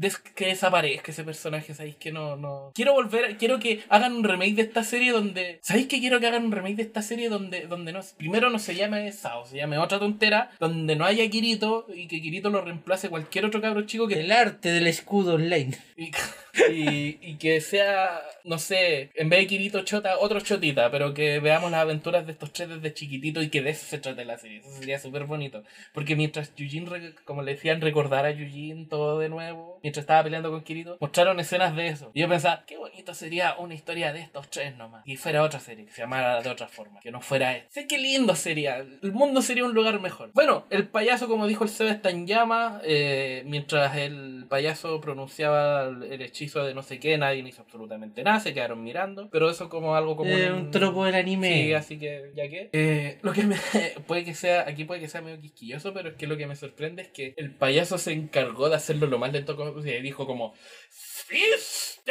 Des- 0.00 0.16
que 0.18 0.46
desaparezca 0.46 1.12
ese 1.12 1.24
personaje, 1.24 1.74
¿sabéis 1.74 1.96
que 1.96 2.10
no, 2.10 2.36
no? 2.36 2.72
Quiero 2.74 2.94
volver, 2.94 3.36
quiero 3.36 3.58
que 3.58 3.80
hagan 3.90 4.14
un 4.14 4.24
remake 4.24 4.54
de 4.54 4.62
esta 4.62 4.82
serie 4.82 5.12
donde... 5.12 5.58
¿Sabéis 5.62 5.86
que 5.88 6.00
quiero 6.00 6.18
que 6.20 6.26
hagan 6.26 6.44
un 6.46 6.52
remake 6.52 6.76
de 6.76 6.82
esta 6.84 7.02
serie 7.02 7.28
donde, 7.28 7.66
donde 7.66 7.92
no, 7.92 8.00
primero 8.16 8.48
no 8.50 8.58
se 8.58 8.74
llame 8.74 9.12
Sao, 9.12 9.44
se 9.46 9.56
llame 9.58 9.76
otra 9.78 9.98
tontera, 9.98 10.50
donde 10.58 10.96
no 10.96 11.04
haya 11.04 11.28
Kirito 11.28 11.86
y 11.94 12.06
que 12.08 12.20
Kirito 12.22 12.48
lo 12.50 12.62
reemplace 12.62 13.10
cualquier 13.10 13.44
otro 13.44 13.60
cabro 13.60 13.82
chico 13.82 14.08
que 14.08 14.20
El 14.20 14.32
arte 14.32 14.70
del 14.70 14.86
escudo 14.86 15.34
online. 15.34 15.76
y, 15.96 16.10
y- 16.72 17.18
y 17.22 17.34
que 17.36 17.60
sea, 17.60 18.20
no 18.44 18.58
sé, 18.58 19.10
en 19.14 19.28
vez 19.28 19.40
de 19.40 19.46
Kirito 19.46 19.82
Chota, 19.84 20.18
otro 20.18 20.40
Chotita, 20.40 20.90
pero 20.90 21.12
que 21.14 21.38
veamos 21.40 21.70
las 21.70 21.80
aventuras 21.82 22.24
de 22.26 22.32
estos 22.32 22.52
tres 22.52 22.68
desde 22.70 22.94
chiquitito 22.94 23.42
y 23.42 23.50
que 23.50 23.60
de 23.62 23.70
eso 23.70 23.84
se 23.86 23.98
trate 23.98 24.24
la 24.24 24.38
serie. 24.38 24.58
Eso 24.58 24.70
sería 24.78 24.98
súper 24.98 25.24
bonito. 25.24 25.62
Porque 25.92 26.16
mientras 26.16 26.54
Yujin, 26.56 26.88
como 27.24 27.42
le 27.42 27.52
decían, 27.54 27.80
recordara 27.80 28.28
a 28.28 28.32
Yujin 28.32 28.88
todo 28.88 29.18
de 29.18 29.28
nuevo, 29.28 29.78
mientras 29.90 30.04
estaba 30.04 30.22
peleando 30.22 30.50
con 30.50 30.62
Kirito, 30.62 30.96
mostraron 31.00 31.40
escenas 31.40 31.74
de 31.74 31.88
eso. 31.88 32.10
Y 32.14 32.20
yo 32.20 32.28
pensaba, 32.28 32.64
qué 32.66 32.76
bonito 32.76 33.12
sería 33.12 33.56
una 33.58 33.74
historia 33.74 34.12
de 34.12 34.20
estos 34.20 34.48
tres 34.48 34.76
nomás. 34.76 35.02
Y 35.06 35.16
fuera 35.16 35.42
otra 35.42 35.58
serie, 35.58 35.84
que 35.86 35.92
se 35.92 36.02
llamara 36.02 36.40
de 36.40 36.48
otra 36.48 36.68
forma, 36.68 37.00
que 37.00 37.10
no 37.10 37.20
fuera 37.20 37.56
esto. 37.56 37.68
Sé 37.72 37.86
qué 37.88 37.98
lindo 37.98 38.34
sería. 38.36 38.76
El 38.78 39.12
mundo 39.12 39.42
sería 39.42 39.64
un 39.64 39.74
lugar 39.74 39.98
mejor. 40.00 40.30
Bueno, 40.32 40.66
el 40.70 40.86
payaso, 40.86 41.26
como 41.26 41.46
dijo 41.48 41.64
el 41.64 41.70
Seba, 41.70 41.90
está 41.90 42.10
en 42.10 42.26
llama. 42.26 42.80
eh, 42.84 43.42
mientras 43.46 43.96
el 43.96 44.46
payaso 44.48 45.00
pronunciaba 45.00 45.84
el- 45.88 46.20
hechizo 46.22 46.64
de 46.64 46.74
no 46.74 46.82
sé 46.82 46.98
qué, 47.00 47.16
nadie 47.18 47.40
hizo 47.40 47.62
absolutamente 47.62 48.22
nada, 48.22 48.38
se 48.40 48.54
quedaron 48.54 48.82
mirando. 48.84 49.28
Pero 49.30 49.50
eso 49.50 49.68
como 49.68 49.96
algo 49.96 50.14
como 50.16 50.30
Eh, 50.30 50.52
un 50.52 50.70
tropo 50.70 51.04
del 51.04 51.14
anime. 51.16 51.52
Sí, 51.64 51.72
así 51.74 51.98
que 51.98 52.30
ya 52.36 52.48
que. 52.48 52.70
Eh, 52.72 53.18
lo 53.22 53.32
que 53.32 53.42
me 53.44 53.56
puede 54.06 54.24
que 54.24 54.34
sea, 54.34 54.62
aquí 54.68 54.84
puede 54.84 55.00
que 55.00 55.08
sea 55.08 55.20
medio 55.20 55.40
quisquilloso, 55.40 55.92
pero 55.92 56.10
es 56.10 56.14
que 56.16 56.26
lo 56.26 56.36
que 56.36 56.46
me 56.46 56.54
sorprende 56.56 57.02
es 57.02 57.08
que 57.08 57.34
el 57.36 57.50
payaso 57.52 57.98
se 57.98 58.12
encargó 58.12 58.68
de 58.68 58.76
hacerlo 58.76 59.06
lo 59.06 59.18
más 59.18 59.32
lento 59.32 59.56
como 59.56 59.69
dijo 60.02 60.26
como 60.26 60.54
System 60.90 62.06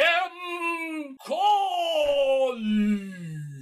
Call. 1.24 2.60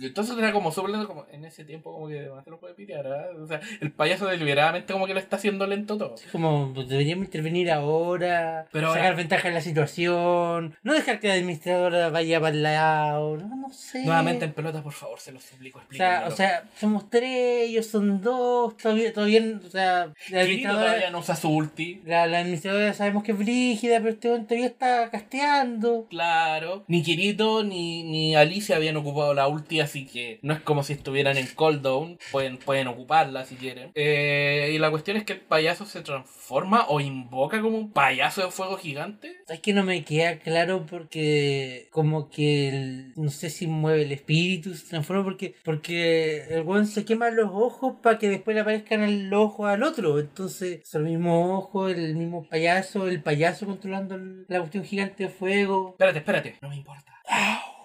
Entonces 0.02 0.36
era 0.38 0.52
como 0.52 0.70
súper 0.72 0.90
lento, 0.90 1.06
como 1.08 1.26
en 1.32 1.44
ese 1.44 1.64
tiempo 1.64 1.92
como 1.92 2.08
que 2.08 2.18
además 2.20 2.44
se 2.44 2.50
lo 2.50 2.58
puede 2.60 2.74
pitear, 2.74 3.06
¿ah? 3.06 3.26
O 3.42 3.46
sea, 3.46 3.60
el 3.80 3.90
payaso 3.92 4.26
deliberadamente 4.26 4.92
como 4.92 5.06
que 5.06 5.14
lo 5.14 5.20
está 5.20 5.36
haciendo 5.36 5.66
lento 5.66 5.96
todo. 5.98 6.14
Como 6.32 6.72
pues, 6.74 6.88
deberíamos 6.88 7.26
intervenir 7.26 7.70
ahora, 7.70 8.66
Pero 8.72 8.88
sacar 8.88 9.04
ahora- 9.06 9.16
ventaja 9.16 9.48
de 9.48 9.54
la 9.54 9.60
situación, 9.60 10.76
no 10.82 10.92
dejar 10.94 11.20
que 11.20 11.28
la 11.28 11.34
administradora 11.34 12.10
vaya 12.10 12.40
para 12.40 12.54
el 12.54 12.62
lado, 12.62 13.36
no, 13.36 13.56
no 13.56 13.70
sé. 13.72 14.04
Nuevamente 14.04 14.44
en 14.44 14.52
pelota, 14.52 14.82
por 14.82 14.92
favor, 14.92 15.18
se 15.20 15.32
lo 15.32 15.40
suplico, 15.40 15.80
O 15.90 15.94
sea, 15.94 16.24
o 16.28 16.30
sea, 16.30 16.64
somos 16.78 17.08
tres, 17.10 17.68
ellos 17.68 17.86
son 17.86 18.20
dos, 18.22 18.76
todavía, 18.76 19.12
todavía 19.12 19.42
o 19.64 19.70
sea, 19.70 20.12
la 20.30 20.40
administradora, 20.40 20.86
todavía 20.86 21.10
no 21.10 21.18
usa 21.18 21.36
su 21.36 21.48
ulti. 21.50 22.00
la, 22.04 22.26
la 22.26 22.40
administradora 22.40 22.92
sabemos 22.94 23.22
que 23.24 23.32
es 23.32 23.38
brígida, 23.38 23.98
pero 23.98 24.10
este 24.10 24.28
todavía 24.28 24.66
está 24.66 25.10
casteando. 25.10 26.06
Claro. 26.10 26.84
Ni 26.88 27.02
Kirito 27.02 27.62
ni, 27.64 28.02
ni 28.04 28.34
Alicia 28.36 28.76
habían 28.76 28.96
ocupado 28.96 29.34
la 29.34 29.48
ulti, 29.48 29.80
así 29.88 30.06
que 30.06 30.38
no 30.42 30.54
es 30.54 30.60
como 30.60 30.82
si 30.82 30.92
estuvieran 30.92 31.36
en 31.36 31.46
cooldown. 31.48 32.18
Pueden, 32.30 32.58
pueden 32.58 32.86
ocuparla 32.88 33.44
si 33.44 33.56
quieren. 33.56 33.90
Eh, 33.94 34.70
y 34.74 34.78
la 34.78 34.90
cuestión 34.90 35.16
es 35.16 35.24
que 35.24 35.34
el 35.34 35.40
payaso 35.40 35.86
se 35.86 36.02
transforma 36.02 36.86
o 36.88 37.00
invoca 37.00 37.60
como 37.60 37.76
un 37.78 37.92
payaso 37.92 38.42
de 38.44 38.50
fuego 38.50 38.76
gigante. 38.76 39.36
Es 39.48 39.60
que 39.60 39.72
no 39.72 39.82
me 39.84 40.04
queda 40.04 40.38
claro 40.38 40.86
porque 40.88 41.88
como 41.90 42.28
que 42.30 42.68
el- 42.68 43.12
no 43.16 43.30
sé 43.30 43.50
si 43.50 43.66
mueve 43.66 44.02
el 44.02 44.12
espíritu, 44.12 44.74
se 44.74 44.88
transforma 44.88 45.24
porque 45.24 45.54
porque 45.64 46.44
el 46.50 46.62
weón 46.62 46.86
se 46.86 47.04
quema 47.04 47.30
los 47.30 47.50
ojos 47.52 47.96
para 48.02 48.18
que 48.18 48.28
después 48.28 48.54
le 48.54 48.60
aparezcan 48.60 49.02
el 49.02 49.32
ojo 49.32 49.66
al 49.66 49.82
otro. 49.82 50.18
Entonces 50.18 50.80
son 50.88 51.06
el 51.06 51.12
mismo 51.14 51.56
ojo, 51.56 51.88
el 51.88 52.14
mismo 52.16 52.46
payaso, 52.48 53.08
el 53.08 53.22
payaso 53.22 53.66
controlando 53.66 54.16
la 54.48 54.58
cuestión 54.60 54.84
gigante 54.84 55.24
de 55.24 55.28
fuego. 55.30 55.90
Espérate, 55.92 56.18
espérate. 56.18 56.56
No 56.62 56.68
me 56.68 56.76
importa. 56.76 57.12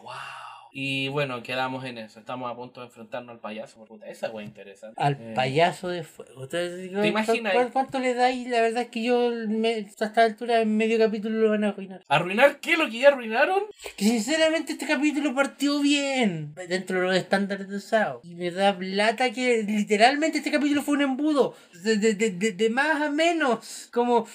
Wow. 0.04 0.12
Y 0.75 1.07
bueno, 1.09 1.43
quedamos 1.43 1.86
en 1.86 1.99
eso. 1.99 2.19
Estamos 2.19 2.51
a 2.51 2.55
punto 2.55 2.79
de 2.81 2.88
enfrentarnos 2.88 3.36
al 3.36 3.39
payaso. 3.39 3.77
Por 3.77 3.88
puta, 3.89 4.07
esa 4.07 4.31
wea 4.31 4.43
interesante. 4.43 4.95
Al 5.01 5.13
Eh, 5.19 5.33
payaso 5.36 5.88
de 5.89 6.01
fuego. 6.03 6.47
¿Te 6.47 6.88
imaginas? 7.05 7.53
¿cuánto, 7.53 7.73
cuánto 7.73 7.99
le 7.99 8.15
dais? 8.15 8.47
La 8.47 8.59
verdad 8.62 8.81
es 8.81 8.88
que 8.89 9.03
yo 9.03 9.29
me- 9.47 9.69
a 9.75 9.77
esta 9.77 10.23
altura 10.23 10.62
en 10.62 10.75
medio 10.75 10.97
capítulo 10.97 11.38
lo 11.41 11.49
van 11.51 11.63
a 11.63 11.69
arruinar. 11.69 12.01
¿Arruinar 12.07 12.59
qué? 12.59 12.75
¿Lo 12.75 12.89
que 12.89 12.97
ya 12.97 13.09
arruinaron? 13.09 13.62
Que 13.95 14.05
sinceramente 14.05 14.71
este 14.73 14.88
capítulo 14.88 15.36
partió 15.36 15.79
bien 15.79 16.55
dentro 16.67 17.01
de 17.01 17.05
los 17.07 17.15
estándares 17.17 17.69
de 17.69 17.79
Sao. 17.79 18.21
Y 18.23 18.33
me 18.33 18.49
da 18.49 18.75
plata 18.75 19.29
que 19.31 19.62
literalmente 19.62 20.39
este 20.39 20.49
capítulo 20.49 20.81
fue 20.81 20.95
un 20.95 21.03
embudo. 21.03 21.55
De, 21.83 21.97
de, 21.97 22.15
de, 22.15 22.31
de- 22.31 22.51
de 22.53 22.69
más 22.71 22.99
a 22.99 23.12
menos. 23.12 23.89
Como 23.93 24.25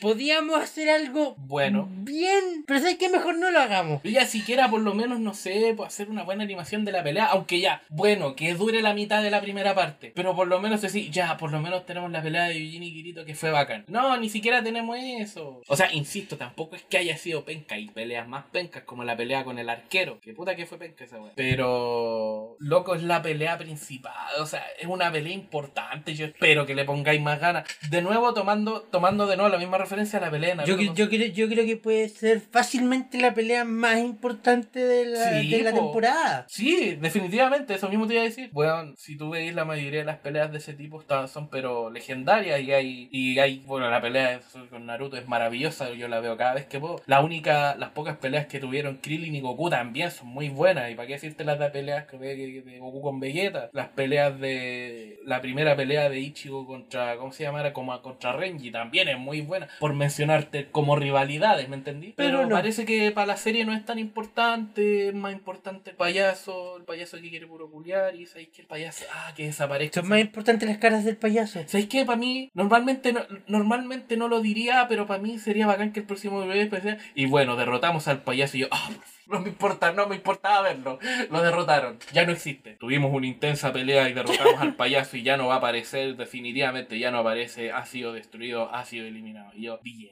podíamos 0.00 0.60
hacer 0.60 0.88
algo 0.88 1.34
Bueno. 1.38 1.88
bien. 1.90 2.64
Pero 2.66 2.80
¿sabes 2.80 2.96
qué? 2.96 3.08
Mejor 3.08 3.38
no 3.38 3.50
lo 3.50 3.60
hagamos. 3.60 4.02
Yo 4.02 4.10
ya 4.10 4.26
siquiera 4.26 4.68
por 4.70 4.80
lo 4.80 4.94
menos, 4.94 5.20
no 5.20 5.34
sé, 5.34 5.72
pues, 5.76 5.88
hacer 5.88 6.10
una 6.10 6.22
buena 6.24 6.44
animación 6.44 6.84
de 6.84 6.92
la 6.92 7.02
pelea, 7.02 7.26
aunque 7.26 7.60
ya, 7.60 7.82
bueno, 7.88 8.34
que 8.36 8.54
dure 8.54 8.82
la 8.82 8.94
mitad 8.94 9.22
de 9.22 9.30
la 9.30 9.40
primera 9.40 9.74
parte, 9.74 10.12
pero 10.14 10.34
por 10.34 10.48
lo 10.48 10.60
menos 10.60 10.82
decir, 10.82 11.10
ya, 11.10 11.36
por 11.36 11.50
lo 11.52 11.60
menos 11.60 11.86
tenemos 11.86 12.10
la 12.10 12.22
pelea 12.22 12.44
de 12.44 12.56
Eugene 12.56 12.86
y 12.86 12.92
Kirito 12.92 13.24
que 13.24 13.34
fue 13.34 13.50
bacán. 13.50 13.84
No, 13.88 14.16
ni 14.16 14.28
siquiera 14.28 14.62
tenemos 14.62 14.96
eso. 14.98 15.62
O 15.68 15.76
sea, 15.76 15.92
insisto, 15.92 16.36
tampoco 16.36 16.76
es 16.76 16.82
que 16.82 16.98
haya 16.98 17.16
sido 17.16 17.44
penca, 17.44 17.74
hay 17.74 17.88
peleas 17.88 18.28
más 18.28 18.44
pencas, 18.46 18.82
como 18.84 19.04
la 19.04 19.16
pelea 19.16 19.44
con 19.44 19.58
el 19.58 19.68
arquero, 19.68 20.20
que 20.20 20.34
puta 20.34 20.56
que 20.56 20.66
fue 20.66 20.78
penca 20.78 21.04
esa 21.04 21.20
wea. 21.20 21.32
Pero, 21.36 22.56
loco, 22.58 22.94
es 22.94 23.02
la 23.02 23.22
pelea 23.22 23.58
principal, 23.58 24.12
o 24.40 24.46
sea, 24.46 24.64
es 24.78 24.86
una 24.86 25.10
pelea 25.10 25.32
importante, 25.32 26.14
yo 26.14 26.26
espero 26.26 26.66
que 26.66 26.74
le 26.74 26.84
pongáis 26.84 27.20
más 27.20 27.40
ganas. 27.40 27.64
De 27.90 28.02
nuevo, 28.02 28.34
tomando, 28.34 28.82
tomando 28.82 29.26
de 29.26 29.36
nuevo 29.36 29.50
la 29.50 29.58
misma 29.58 29.75
referencia 29.78 30.18
a 30.18 30.22
la 30.22 30.30
pelea 30.30 30.64
Yo, 30.64 30.76
que- 30.76 30.92
yo, 30.94 31.08
creo, 31.08 31.28
yo 31.32 31.48
creo 31.48 31.64
que 31.66 31.76
puede 31.76 32.08
ser 32.08 32.40
fácilmente 32.40 33.18
la 33.20 33.34
pelea 33.34 33.64
más 33.64 33.98
importante 33.98 34.80
de 34.80 35.06
la, 35.06 35.40
Sí, 35.40 35.50
de 35.50 35.62
la 35.62 35.70
po. 35.70 35.76
temporada. 35.78 36.44
Sí, 36.48 36.96
definitivamente, 37.00 37.74
eso 37.74 37.88
mismo 37.88 38.06
te 38.06 38.14
iba 38.14 38.22
a 38.22 38.26
decir. 38.26 38.50
Bueno, 38.52 38.94
si 38.96 39.16
tú 39.16 39.30
veis 39.30 39.54
la 39.54 39.64
mayoría 39.64 40.00
de 40.00 40.06
las 40.06 40.18
peleas 40.18 40.50
de 40.52 40.58
ese 40.58 40.74
tipo 40.74 41.00
están, 41.00 41.28
son 41.28 41.48
pero 41.48 41.90
legendarias 41.90 42.60
y 42.60 42.72
hay, 42.72 43.08
y 43.10 43.38
hay, 43.38 43.62
bueno, 43.66 43.90
la 43.90 44.00
pelea 44.00 44.40
con 44.70 44.86
Naruto 44.86 45.16
es 45.16 45.26
maravillosa, 45.28 45.90
yo 45.92 46.08
la 46.08 46.20
veo 46.20 46.36
cada 46.36 46.54
vez 46.54 46.66
que 46.66 46.80
puedo. 46.80 47.00
La 47.06 47.20
única, 47.20 47.74
las 47.76 47.90
pocas 47.90 48.16
peleas 48.16 48.46
que 48.46 48.58
tuvieron 48.60 48.96
Krillin 48.98 49.34
y 49.34 49.40
Goku 49.40 49.70
también 49.70 50.10
son 50.10 50.28
muy 50.28 50.48
buenas. 50.48 50.90
Y 50.90 50.94
para 50.94 51.06
qué 51.06 51.14
decirte 51.14 51.44
las 51.44 51.58
de 51.58 51.70
peleas 51.70 52.06
que 52.06 52.16
de, 52.18 52.62
de 52.62 52.78
Goku 52.78 53.02
con 53.02 53.20
Vegeta, 53.20 53.70
las 53.72 53.88
peleas 53.88 54.38
de, 54.40 55.20
la 55.24 55.40
primera 55.40 55.76
pelea 55.76 56.08
de 56.08 56.20
Ichigo 56.20 56.66
contra, 56.66 57.16
¿cómo 57.16 57.32
se 57.32 57.42
llamara? 57.44 57.72
Como 57.72 58.00
contra 58.02 58.32
Renji 58.32 58.70
también 58.70 59.08
es 59.08 59.18
muy 59.18 59.40
buena. 59.40 59.65
Por 59.78 59.94
mencionarte 59.94 60.68
como 60.70 60.96
rivalidades, 60.96 61.68
¿me 61.68 61.76
entendí? 61.76 62.14
Pero 62.16 62.38
Pero 62.38 62.42
no. 62.48 62.54
parece 62.56 62.84
que 62.84 63.10
para 63.12 63.26
la 63.26 63.36
serie 63.36 63.64
no 63.64 63.72
es 63.72 63.84
tan 63.84 63.98
importante, 63.98 65.08
es 65.08 65.14
más 65.14 65.32
importante 65.32 65.90
el 65.90 65.96
payaso, 65.96 66.76
el 66.76 66.84
payaso 66.84 67.16
que 67.20 67.30
quiere 67.30 67.46
puro 67.46 67.70
culiar 67.70 68.14
y 68.14 68.26
sabéis 68.26 68.48
que 68.48 68.62
el 68.62 68.68
payaso, 68.68 69.04
ah, 69.14 69.32
que 69.36 69.46
desaparezca. 69.46 70.00
Son 70.00 70.08
más 70.08 70.20
importantes 70.20 70.68
las 70.68 70.78
caras 70.78 71.04
del 71.04 71.16
payaso. 71.16 71.62
¿Sabéis 71.66 71.88
qué? 71.88 72.04
Para 72.04 72.18
mí, 72.18 72.50
normalmente 72.54 73.12
no, 73.12 73.20
normalmente 73.46 74.16
no 74.16 74.28
lo 74.28 74.40
diría, 74.40 74.86
pero 74.88 75.06
para 75.06 75.22
mí 75.22 75.38
sería 75.38 75.66
bacán 75.66 75.92
que 75.92 76.00
el 76.00 76.06
próximo 76.06 76.40
bebé 76.40 76.62
especial. 76.62 76.98
Y 77.14 77.26
bueno, 77.26 77.56
derrotamos 77.56 78.08
al 78.08 78.22
payaso 78.22 78.56
y 78.56 78.60
yo, 78.60 78.68
ah, 78.70 78.88
por 78.94 79.04
fin, 79.04 79.15
no 79.26 79.40
me 79.40 79.48
importa, 79.48 79.92
no 79.92 80.06
me 80.06 80.16
importaba 80.16 80.62
verlo. 80.62 80.98
Lo 81.30 81.42
derrotaron, 81.42 81.98
ya 82.12 82.24
no 82.24 82.32
existe. 82.32 82.74
Tuvimos 82.74 83.12
una 83.12 83.26
intensa 83.26 83.72
pelea 83.72 84.08
y 84.08 84.12
derrotamos 84.12 84.60
al 84.60 84.76
payaso 84.76 85.16
y 85.16 85.22
ya 85.22 85.36
no 85.36 85.48
va 85.48 85.54
a 85.54 85.58
aparecer, 85.58 86.16
definitivamente 86.16 86.98
ya 86.98 87.10
no 87.10 87.18
aparece, 87.18 87.72
ha 87.72 87.84
sido 87.86 88.12
destruido, 88.12 88.72
ha 88.74 88.84
sido 88.84 89.06
eliminado. 89.06 89.52
Y 89.54 89.62
yo, 89.62 89.80
bien. 89.82 90.10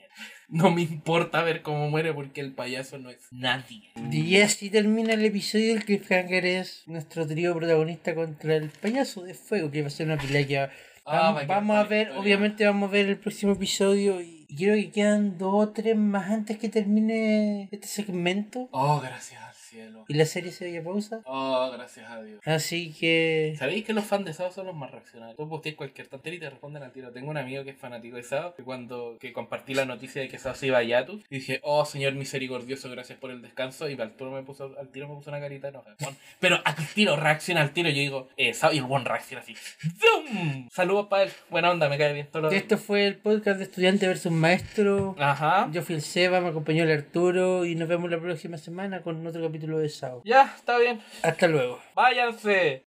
No 0.48 0.70
me 0.70 0.82
importa 0.82 1.42
ver 1.42 1.62
cómo 1.62 1.88
muere 1.90 2.12
porque 2.12 2.40
el 2.40 2.52
payaso 2.52 2.98
no 2.98 3.10
es 3.10 3.32
nadie. 3.32 3.90
Y 4.10 4.36
así 4.40 4.70
termina 4.70 5.14
el 5.14 5.24
episodio. 5.24 5.74
El 5.74 5.84
cliffhanger 5.84 6.46
es 6.46 6.84
nuestro 6.86 7.26
trío 7.26 7.54
protagonista 7.56 8.14
contra 8.14 8.56
el 8.56 8.68
payaso 8.68 9.22
de 9.22 9.34
fuego, 9.34 9.70
que 9.70 9.82
va 9.82 9.88
a 9.88 9.90
ser 9.90 10.06
una 10.06 10.18
pelea 10.18 10.46
que 10.46 10.68
Ah, 11.06 11.32
vamos, 11.32 11.40
va 11.40 11.42
a 11.42 11.46
vamos 11.46 11.76
a 11.76 11.84
ver, 11.84 12.12
obviamente 12.12 12.64
vamos 12.64 12.88
a 12.88 12.92
ver 12.92 13.06
el 13.08 13.18
próximo 13.18 13.52
episodio 13.52 14.20
y 14.20 14.46
creo 14.56 14.74
que 14.74 14.90
quedan 14.90 15.36
dos 15.36 15.54
o 15.54 15.68
tres 15.70 15.96
más 15.96 16.30
antes 16.30 16.58
que 16.58 16.68
termine 16.68 17.68
este 17.72 17.86
segmento. 17.86 18.68
Oh, 18.72 19.00
gracias 19.00 19.53
cielo. 19.74 20.04
y 20.08 20.14
la 20.14 20.24
serie 20.24 20.52
se 20.52 20.66
vaya 20.66 20.80
a 20.80 20.84
pausa. 20.84 21.20
Oh, 21.24 21.70
gracias 21.72 22.10
a 22.10 22.22
Dios. 22.22 22.40
Así 22.44 22.92
que 22.92 23.54
¿Sabéis 23.58 23.84
que 23.84 23.92
los 23.92 24.04
fans 24.04 24.24
de 24.24 24.32
Sao 24.32 24.50
son 24.52 24.66
los 24.66 24.74
más 24.74 24.90
reaccionarios? 24.90 25.36
Tú 25.36 25.48
posteas 25.48 25.76
cualquier 25.76 26.08
tontería 26.08 26.36
y 26.38 26.40
te 26.40 26.50
responden 26.50 26.82
al 26.82 26.92
tiro. 26.92 27.10
Tengo 27.12 27.30
un 27.30 27.36
amigo 27.36 27.64
que 27.64 27.70
es 27.70 27.76
fanático 27.76 28.16
de 28.16 28.22
Sao, 28.22 28.54
que 28.54 28.62
cuando 28.62 29.16
que 29.20 29.32
compartí 29.32 29.74
la 29.74 29.84
noticia 29.84 30.22
de 30.22 30.28
que 30.28 30.38
Sao 30.38 30.54
se 30.54 30.68
iba 30.68 30.78
a 30.78 30.82
Yatus, 30.82 31.22
dije, 31.28 31.60
oh 31.62 31.84
señor 31.84 32.14
misericordioso, 32.14 32.90
gracias 32.90 33.18
por 33.18 33.30
el 33.30 33.42
descanso, 33.42 33.88
y 33.88 34.00
al 34.00 34.12
tiro 34.12 34.30
me 34.30 34.42
puso, 34.42 34.74
al 34.78 34.88
tiro 34.88 35.08
me 35.08 35.14
puso 35.14 35.30
una 35.30 35.40
carita 35.40 35.68
enojada. 35.68 35.96
Bueno, 36.00 36.16
pero 36.40 36.60
al 36.64 36.76
tiro, 36.94 37.16
reacciona 37.16 37.60
al 37.60 37.72
tiro, 37.72 37.88
yo 37.88 37.96
digo, 37.96 38.28
eh, 38.36 38.54
Sao, 38.54 38.72
y 38.72 38.78
el 38.78 38.84
buen 38.84 39.04
reacciona 39.04 39.42
así. 39.42 39.54
¡Zum! 39.54 40.68
Saludos 40.70 41.06
para 41.08 41.24
él, 41.24 41.30
buena 41.50 41.70
onda, 41.70 41.88
me 41.88 41.98
cae 41.98 42.12
bien 42.12 42.28
todo 42.30 42.42
lo 42.42 42.50
esto 42.50 42.78
fue 42.78 43.06
el 43.06 43.16
podcast 43.16 43.58
de 43.58 43.64
estudiante 43.64 44.06
versus 44.06 44.32
maestro. 44.32 45.14
Ajá. 45.18 45.68
Yo 45.72 45.82
fui 45.82 45.94
el 45.94 46.02
Seba, 46.02 46.40
me 46.40 46.48
acompañó 46.48 46.84
el 46.84 46.90
Arturo 46.90 47.64
y 47.64 47.74
nos 47.74 47.88
vemos 47.88 48.10
la 48.10 48.20
próxima 48.20 48.56
semana 48.58 49.02
con 49.02 49.26
otro 49.26 49.42
capítulo 49.64 49.78
de 49.78 49.88
Sao. 49.88 50.22
Ya, 50.24 50.52
está 50.56 50.78
bien. 50.78 51.00
Hasta 51.22 51.48
luego. 51.48 51.80
Váyanse. 51.94 52.82